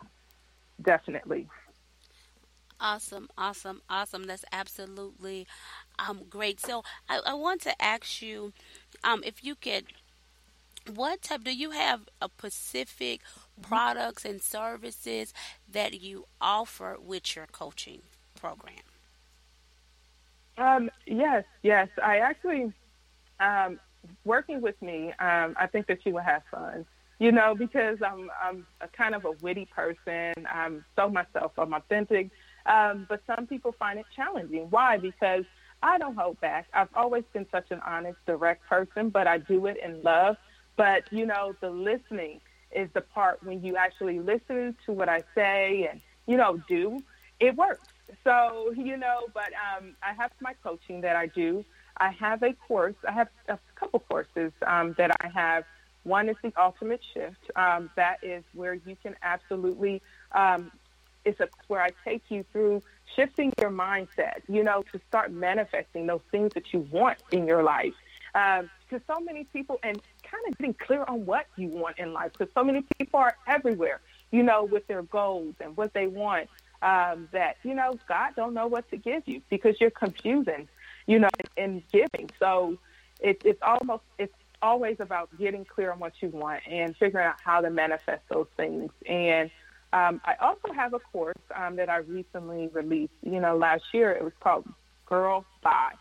definitely. 0.82 1.48
Awesome, 2.80 3.28
awesome, 3.36 3.82
awesome. 3.90 4.24
That's 4.24 4.44
absolutely 4.52 5.46
um, 5.98 6.22
great. 6.30 6.60
So 6.60 6.82
I, 7.08 7.20
I 7.26 7.34
want 7.34 7.60
to 7.62 7.82
ask 7.82 8.22
you 8.22 8.52
um, 9.04 9.22
if 9.24 9.44
you 9.44 9.54
could, 9.54 9.84
what 10.94 11.20
type, 11.20 11.44
do 11.44 11.54
you 11.54 11.72
have 11.72 12.08
a 12.22 12.28
specific 12.38 13.20
products 13.60 14.24
and 14.24 14.40
services 14.40 15.34
that 15.70 16.00
you 16.00 16.24
offer 16.40 16.96
with 16.98 17.36
your 17.36 17.46
coaching 17.52 18.00
program? 18.40 18.76
Um, 20.56 20.90
yes, 21.06 21.44
yes. 21.62 21.88
I 22.02 22.18
actually, 22.18 22.72
um, 23.40 23.78
working 24.24 24.62
with 24.62 24.80
me, 24.80 25.12
um, 25.18 25.54
I 25.58 25.66
think 25.70 25.86
that 25.88 26.06
you 26.06 26.14
will 26.14 26.22
have 26.22 26.42
fun 26.50 26.86
you 27.20 27.30
know, 27.30 27.54
because 27.54 27.98
I'm 28.04 28.30
I'm 28.42 28.66
a 28.80 28.88
kind 28.88 29.14
of 29.14 29.26
a 29.26 29.32
witty 29.42 29.66
person. 29.66 30.32
I'm 30.52 30.84
so 30.96 31.08
myself. 31.08 31.52
I'm 31.58 31.72
authentic. 31.74 32.30
Um, 32.66 33.06
but 33.08 33.22
some 33.26 33.46
people 33.46 33.72
find 33.78 33.98
it 33.98 34.06
challenging. 34.16 34.66
Why? 34.70 34.96
Because 34.96 35.44
I 35.82 35.98
don't 35.98 36.16
hold 36.16 36.40
back. 36.40 36.66
I've 36.74 36.88
always 36.96 37.24
been 37.32 37.46
such 37.52 37.70
an 37.70 37.80
honest, 37.86 38.18
direct 38.26 38.66
person, 38.66 39.10
but 39.10 39.26
I 39.26 39.38
do 39.38 39.66
it 39.66 39.76
in 39.84 40.02
love. 40.02 40.36
But 40.76 41.04
you 41.12 41.26
know, 41.26 41.54
the 41.60 41.68
listening 41.68 42.40
is 42.74 42.88
the 42.94 43.02
part 43.02 43.42
when 43.42 43.62
you 43.62 43.76
actually 43.76 44.18
listen 44.18 44.74
to 44.86 44.92
what 44.92 45.08
I 45.10 45.22
say 45.34 45.88
and 45.90 46.00
you 46.26 46.38
know 46.38 46.58
do. 46.68 47.02
It 47.38 47.54
works. 47.54 47.86
So 48.24 48.72
you 48.74 48.96
know, 48.96 49.26
but 49.34 49.52
um, 49.76 49.94
I 50.02 50.14
have 50.14 50.30
my 50.40 50.54
coaching 50.62 51.02
that 51.02 51.16
I 51.16 51.26
do. 51.26 51.66
I 51.98 52.12
have 52.18 52.42
a 52.42 52.54
course. 52.54 52.94
I 53.06 53.12
have 53.12 53.28
a 53.48 53.58
couple 53.74 54.00
courses 54.00 54.52
um, 54.66 54.94
that 54.96 55.10
I 55.20 55.28
have 55.28 55.64
one 56.02 56.28
is 56.28 56.36
the 56.42 56.52
ultimate 56.58 57.00
shift. 57.12 57.50
Um, 57.56 57.90
that 57.96 58.18
is 58.22 58.42
where 58.54 58.74
you 58.74 58.96
can 59.02 59.16
absolutely, 59.22 60.02
um, 60.32 60.70
it's 61.24 61.40
a, 61.40 61.48
where 61.68 61.82
I 61.82 61.90
take 62.04 62.22
you 62.28 62.44
through 62.52 62.82
shifting 63.16 63.52
your 63.60 63.70
mindset, 63.70 64.40
you 64.48 64.62
know, 64.62 64.82
to 64.92 65.00
start 65.08 65.30
manifesting 65.32 66.06
those 66.06 66.22
things 66.30 66.52
that 66.54 66.72
you 66.72 66.80
want 66.90 67.18
in 67.32 67.46
your 67.46 67.62
life. 67.62 67.94
Because 68.32 68.62
um, 69.08 69.16
so 69.16 69.20
many 69.20 69.44
people, 69.44 69.78
and 69.82 70.00
kind 70.22 70.44
of 70.48 70.56
getting 70.56 70.74
clear 70.74 71.04
on 71.06 71.26
what 71.26 71.46
you 71.56 71.68
want 71.68 71.98
in 71.98 72.12
life, 72.12 72.32
because 72.32 72.52
so 72.54 72.62
many 72.62 72.84
people 72.96 73.18
are 73.20 73.36
everywhere, 73.46 74.00
you 74.30 74.42
know, 74.42 74.64
with 74.64 74.86
their 74.86 75.02
goals 75.02 75.54
and 75.60 75.76
what 75.76 75.92
they 75.92 76.06
want. 76.06 76.48
Um, 76.82 77.28
that 77.32 77.56
you 77.62 77.74
know, 77.74 77.98
God 78.08 78.30
don't 78.36 78.54
know 78.54 78.66
what 78.66 78.88
to 78.90 78.96
give 78.96 79.24
you 79.26 79.42
because 79.50 79.78
you're 79.80 79.90
confusing, 79.90 80.66
you 81.06 81.18
know, 81.18 81.28
in 81.58 81.82
giving. 81.92 82.30
So 82.38 82.78
it, 83.20 83.42
it's 83.44 83.60
almost 83.60 84.02
it's 84.18 84.32
always 84.62 84.96
about 85.00 85.30
getting 85.38 85.64
clear 85.64 85.92
on 85.92 85.98
what 85.98 86.12
you 86.20 86.28
want 86.28 86.62
and 86.68 86.96
figuring 86.96 87.26
out 87.26 87.36
how 87.42 87.60
to 87.60 87.70
manifest 87.70 88.22
those 88.28 88.46
things. 88.56 88.90
And 89.06 89.50
um, 89.92 90.20
I 90.24 90.34
also 90.40 90.72
have 90.74 90.94
a 90.94 90.98
course 90.98 91.36
um, 91.54 91.76
that 91.76 91.88
I 91.88 91.98
recently 91.98 92.68
released. 92.68 93.12
You 93.22 93.40
know, 93.40 93.56
last 93.56 93.84
year 93.92 94.12
it 94.12 94.22
was 94.22 94.32
called 94.40 94.68
Girl 95.06 95.44
Bye. 95.62 95.94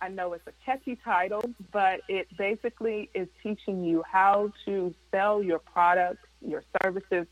I 0.00 0.08
know 0.08 0.34
it's 0.34 0.46
a 0.46 0.52
catchy 0.64 0.98
title, 1.02 1.42
but 1.72 2.00
it 2.08 2.28
basically 2.36 3.10
is 3.14 3.28
teaching 3.42 3.82
you 3.82 4.02
how 4.10 4.52
to 4.66 4.94
sell 5.10 5.42
your 5.42 5.58
products, 5.58 6.26
your 6.40 6.62
services 6.82 7.26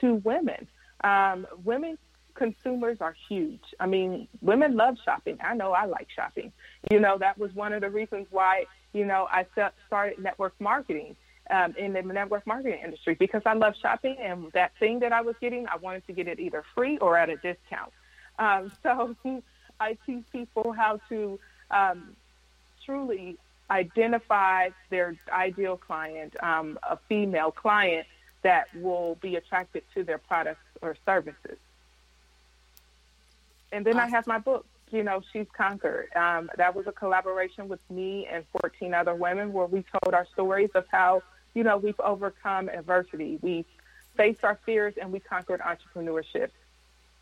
to 0.00 0.14
women. 0.16 0.66
Um, 1.04 1.46
women 1.64 1.98
consumers 2.34 2.98
are 3.00 3.14
huge. 3.28 3.62
I 3.80 3.86
mean, 3.86 4.28
women 4.40 4.76
love 4.76 4.96
shopping. 5.04 5.38
I 5.42 5.54
know 5.54 5.72
I 5.72 5.86
like 5.86 6.08
shopping. 6.14 6.52
You 6.90 7.00
know, 7.00 7.18
that 7.18 7.38
was 7.38 7.52
one 7.54 7.72
of 7.72 7.80
the 7.80 7.90
reasons 7.90 8.26
why 8.30 8.64
you 8.96 9.04
know, 9.04 9.28
I 9.30 9.44
started 9.86 10.18
network 10.18 10.54
marketing 10.58 11.16
um, 11.50 11.74
in 11.76 11.92
the 11.92 12.02
network 12.02 12.46
marketing 12.46 12.80
industry 12.82 13.14
because 13.14 13.42
I 13.44 13.52
love 13.52 13.74
shopping 13.80 14.16
and 14.18 14.50
that 14.52 14.72
thing 14.80 15.00
that 15.00 15.12
I 15.12 15.20
was 15.20 15.36
getting, 15.38 15.66
I 15.68 15.76
wanted 15.76 16.06
to 16.06 16.14
get 16.14 16.26
it 16.28 16.40
either 16.40 16.64
free 16.74 16.96
or 16.98 17.18
at 17.18 17.28
a 17.28 17.36
discount. 17.36 17.92
Um, 18.38 18.72
so 18.82 19.14
I 19.78 19.98
teach 20.06 20.24
people 20.32 20.72
how 20.72 20.98
to 21.10 21.38
um, 21.70 22.16
truly 22.86 23.36
identify 23.70 24.70
their 24.88 25.14
ideal 25.30 25.76
client, 25.76 26.34
um, 26.42 26.78
a 26.82 26.96
female 27.08 27.50
client 27.50 28.06
that 28.42 28.74
will 28.76 29.16
be 29.20 29.36
attracted 29.36 29.82
to 29.94 30.04
their 30.04 30.18
products 30.18 30.64
or 30.80 30.96
services. 31.04 31.58
And 33.72 33.84
then 33.84 33.98
I 33.98 34.06
have 34.06 34.26
my 34.26 34.38
book, 34.38 34.64
you 34.90 35.02
know, 35.02 35.20
She's 35.32 35.46
Conquered. 35.56 36.08
Um, 36.14 36.50
that 36.56 36.74
was 36.74 36.86
a 36.86 36.92
collaboration 36.92 37.68
with 37.68 37.80
me 37.90 38.26
and 38.30 38.44
14 38.60 38.94
other 38.94 39.14
women 39.14 39.52
where 39.52 39.66
we 39.66 39.84
told 40.02 40.14
our 40.14 40.26
stories 40.32 40.70
of 40.74 40.84
how, 40.90 41.22
you 41.54 41.64
know, 41.64 41.76
we've 41.76 41.98
overcome 42.00 42.68
adversity. 42.68 43.38
We 43.42 43.64
faced 44.16 44.44
our 44.44 44.58
fears 44.64 44.94
and 45.00 45.12
we 45.12 45.20
conquered 45.20 45.60
entrepreneurship. 45.60 46.50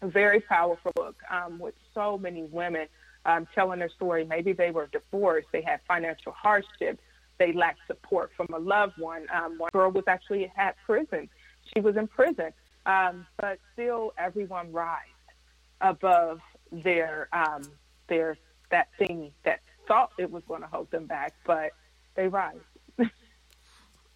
A 0.02 0.08
very 0.08 0.40
powerful 0.40 0.92
book 0.94 1.16
um, 1.30 1.58
with 1.58 1.74
so 1.94 2.18
many 2.18 2.42
women 2.44 2.88
um, 3.24 3.46
telling 3.54 3.78
their 3.78 3.88
story. 3.88 4.24
Maybe 4.24 4.52
they 4.52 4.70
were 4.70 4.86
divorced, 4.86 5.48
they 5.52 5.62
had 5.62 5.80
financial 5.88 6.32
hardship, 6.32 7.00
they 7.38 7.52
lacked 7.52 7.80
support 7.86 8.30
from 8.36 8.48
a 8.54 8.58
loved 8.58 8.98
one. 8.98 9.26
Um, 9.32 9.58
one 9.58 9.70
girl 9.72 9.90
was 9.90 10.04
actually 10.06 10.52
at 10.56 10.76
prison. 10.84 11.28
She 11.72 11.80
was 11.80 11.96
in 11.96 12.06
prison, 12.06 12.52
um, 12.86 13.26
but 13.38 13.58
still 13.72 14.12
everyone 14.18 14.72
rise 14.72 14.98
above 15.80 16.40
their 16.72 17.28
um, 17.32 17.62
their 18.08 18.36
that 18.70 18.88
thing 18.98 19.32
that 19.44 19.60
thought 19.86 20.12
it 20.18 20.30
was 20.30 20.42
going 20.48 20.62
to 20.62 20.68
hold 20.68 20.90
them 20.90 21.06
back, 21.06 21.34
but 21.46 21.70
they 22.14 22.28
rise. 22.28 22.56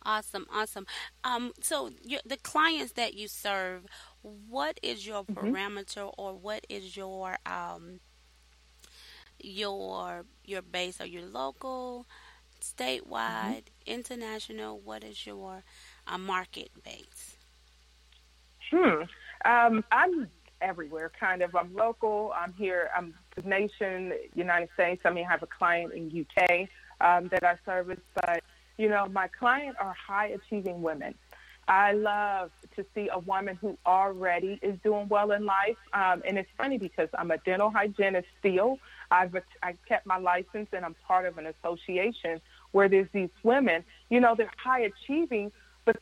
Awesome, 0.08 0.46
awesome. 0.50 0.86
Um, 1.22 1.52
so 1.60 1.90
you, 2.02 2.18
the 2.24 2.38
clients 2.38 2.92
that 2.92 3.14
you 3.14 3.28
serve, 3.28 3.84
what 4.22 4.80
is 4.82 5.06
your 5.06 5.24
mm-hmm. 5.24 5.38
parameter 5.38 6.10
or 6.16 6.34
what 6.34 6.64
is 6.70 6.96
your 6.96 7.36
um, 7.44 8.00
your 9.38 10.24
your 10.44 10.62
base? 10.62 11.00
Are 11.00 11.06
you 11.06 11.26
local, 11.26 12.06
statewide, 12.60 13.02
mm-hmm. 13.66 13.90
international? 13.92 14.80
What 14.80 15.04
is 15.04 15.26
your 15.26 15.62
uh, 16.06 16.16
market 16.16 16.70
base? 16.82 17.36
Hmm. 18.70 19.02
Um, 19.44 19.84
I'm 19.92 20.28
everywhere, 20.60 21.10
kind 21.18 21.42
of. 21.42 21.54
I'm 21.54 21.74
local. 21.74 22.32
I'm 22.36 22.52
here. 22.54 22.90
I'm 22.96 23.14
the 23.36 23.42
nation, 23.48 24.12
United 24.34 24.68
States. 24.74 25.02
I 25.04 25.10
mean, 25.10 25.26
I 25.26 25.30
have 25.30 25.42
a 25.42 25.46
client 25.46 25.92
in 25.92 26.26
UK 26.26 26.68
um, 27.00 27.28
that 27.28 27.44
I 27.44 27.56
service, 27.64 28.00
but 28.14 28.42
you 28.76 28.88
know, 28.88 29.06
my 29.06 29.28
client 29.28 29.76
are 29.80 29.94
high 29.94 30.28
achieving 30.28 30.82
women. 30.82 31.14
I 31.68 31.92
love 31.92 32.50
to 32.76 32.84
see 32.94 33.10
a 33.12 33.18
woman 33.18 33.56
who 33.60 33.76
already 33.84 34.58
is 34.62 34.78
doing 34.82 35.06
well 35.08 35.32
in 35.32 35.44
life. 35.44 35.76
Um, 35.92 36.22
and 36.26 36.38
it's 36.38 36.48
funny 36.56 36.78
because 36.78 37.10
I'm 37.12 37.30
a 37.30 37.36
dental 37.38 37.70
hygienist 37.70 38.26
still. 38.38 38.78
I've 39.10 39.36
I 39.62 39.74
kept 39.86 40.06
my 40.06 40.16
license 40.16 40.68
and 40.72 40.84
I'm 40.84 40.96
part 41.06 41.26
of 41.26 41.36
an 41.36 41.46
association 41.46 42.40
where 42.72 42.88
there's 42.88 43.08
these 43.12 43.30
women, 43.42 43.84
you 44.08 44.20
know, 44.20 44.34
they're 44.34 44.50
high 44.62 44.80
achieving, 44.80 45.52
but 45.88 45.96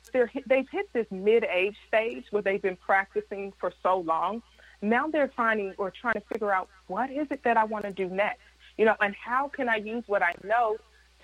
they've 0.48 0.68
hit 0.68 0.92
this 0.92 1.06
mid-age 1.12 1.76
stage 1.86 2.24
where 2.32 2.42
they've 2.42 2.60
been 2.60 2.76
practicing 2.76 3.52
for 3.60 3.72
so 3.84 3.98
long. 3.98 4.42
Now 4.82 5.06
they're 5.06 5.30
finding 5.36 5.74
or 5.78 5.92
trying 5.92 6.14
to 6.14 6.22
figure 6.32 6.52
out 6.52 6.68
what 6.88 7.08
is 7.08 7.28
it 7.30 7.44
that 7.44 7.56
I 7.56 7.62
want 7.62 7.84
to 7.84 7.92
do 7.92 8.08
next, 8.08 8.40
you 8.78 8.84
know, 8.84 8.96
and 9.00 9.14
how 9.14 9.46
can 9.46 9.68
I 9.68 9.76
use 9.76 10.02
what 10.08 10.22
I 10.24 10.32
know 10.42 10.76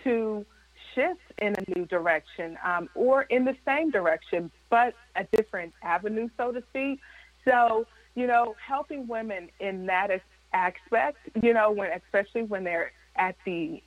to 0.04 0.46
shift 0.94 1.20
in 1.38 1.56
a 1.56 1.76
new 1.76 1.86
direction 1.86 2.56
um, 2.64 2.88
or 2.94 3.22
in 3.22 3.44
the 3.44 3.56
same 3.66 3.90
direction, 3.90 4.48
but 4.70 4.94
a 5.16 5.24
different 5.36 5.72
avenue, 5.82 6.28
so 6.36 6.52
to 6.52 6.62
speak. 6.70 7.00
So, 7.44 7.84
you 8.14 8.28
know, 8.28 8.54
helping 8.64 9.08
women 9.08 9.50
in 9.58 9.86
that 9.86 10.22
aspect, 10.52 11.18
you 11.42 11.52
know, 11.52 11.72
when 11.72 11.90
especially 11.90 12.44
when 12.44 12.62
they're 12.62 12.92
at 13.16 13.34
the 13.44 13.82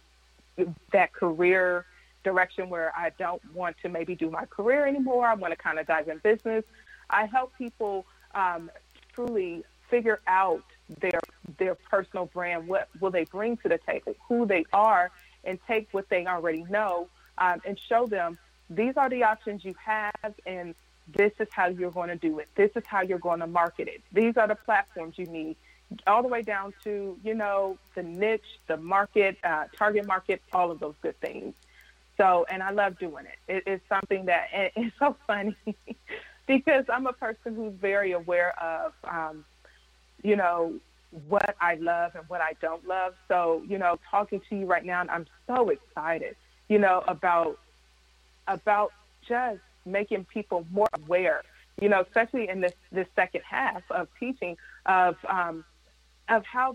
that 0.91 1.13
career 1.13 1.85
direction 2.25 2.69
where 2.69 2.91
I 2.97 3.11
don't 3.17 3.41
want 3.53 3.77
to 3.83 3.89
maybe 3.89 4.15
do 4.15 4.29
my 4.29 4.45
career 4.45 4.85
anymore. 4.85 5.25
I 5.25 5.35
want 5.35 5.51
to 5.53 5.57
kind 5.57 5.79
of 5.79 5.87
dive 5.87 6.09
in 6.09 6.17
business. 6.17 6.65
I 7.09 7.25
help 7.25 7.57
people 7.57 8.05
um, 8.33 8.69
truly 9.13 9.63
figure 9.89 10.19
out 10.27 10.63
their 10.99 11.21
their 11.57 11.75
personal 11.75 12.25
brand. 12.25 12.67
What 12.67 12.89
will 12.99 13.11
they 13.11 13.23
bring 13.25 13.55
to 13.57 13.69
the 13.69 13.79
table? 13.87 14.15
Who 14.27 14.45
they 14.45 14.65
are, 14.73 15.11
and 15.45 15.57
take 15.67 15.87
what 15.93 16.09
they 16.09 16.25
already 16.25 16.63
know 16.63 17.07
um, 17.37 17.61
and 17.65 17.79
show 17.87 18.05
them 18.05 18.37
these 18.69 18.97
are 18.97 19.09
the 19.09 19.23
options 19.23 19.63
you 19.63 19.75
have, 19.83 20.33
and 20.45 20.73
this 21.07 21.31
is 21.39 21.47
how 21.51 21.67
you're 21.67 21.91
going 21.91 22.09
to 22.09 22.15
do 22.15 22.39
it. 22.39 22.47
This 22.55 22.71
is 22.75 22.83
how 22.85 23.01
you're 23.01 23.19
going 23.19 23.39
to 23.39 23.47
market 23.47 23.87
it. 23.87 24.01
These 24.11 24.37
are 24.37 24.47
the 24.47 24.55
platforms 24.55 25.15
you 25.17 25.27
need, 25.27 25.55
all 26.07 26.23
the 26.23 26.27
way 26.27 26.41
down 26.41 26.73
to 26.83 27.17
you 27.23 27.35
know 27.35 27.77
the 27.93 28.03
niche, 28.03 28.59
the 28.67 28.77
market, 28.77 29.37
uh, 29.43 29.65
target 29.77 30.07
market, 30.07 30.41
all 30.51 30.71
of 30.71 30.79
those 30.79 30.95
good 31.01 31.19
things. 31.19 31.53
So, 32.17 32.45
and 32.49 32.63
I 32.63 32.71
love 32.71 32.97
doing 32.97 33.25
it. 33.25 33.53
it 33.53 33.63
it's 33.65 33.83
something 33.89 34.25
that 34.25 34.47
it's 34.75 34.95
so 34.99 35.15
funny 35.27 35.55
because 36.47 36.85
I'm 36.89 37.07
a 37.07 37.13
person 37.13 37.55
who's 37.55 37.73
very 37.79 38.11
aware 38.13 38.53
of, 38.61 38.93
um, 39.03 39.45
you 40.23 40.35
know, 40.35 40.73
what 41.27 41.55
I 41.61 41.75
love 41.75 42.15
and 42.15 42.23
what 42.27 42.41
I 42.41 42.53
don't 42.61 42.85
love. 42.87 43.13
So, 43.27 43.63
you 43.67 43.77
know, 43.77 43.99
talking 44.09 44.41
to 44.49 44.55
you 44.55 44.65
right 44.65 44.83
now, 44.83 45.03
I'm 45.09 45.25
so 45.47 45.69
excited, 45.69 46.35
you 46.67 46.79
know, 46.79 47.03
about 47.07 47.57
about 48.47 48.91
just 49.27 49.59
making 49.85 50.25
people 50.25 50.65
more 50.71 50.87
aware, 50.93 51.41
you 51.81 51.89
know, 51.89 52.01
especially 52.01 52.49
in 52.49 52.61
this 52.61 52.73
this 52.91 53.07
second 53.15 53.41
half 53.49 53.83
of 53.89 54.07
teaching 54.19 54.57
of 54.85 55.15
um, 55.27 55.63
of 56.27 56.43
how 56.45 56.71
they 56.71 56.73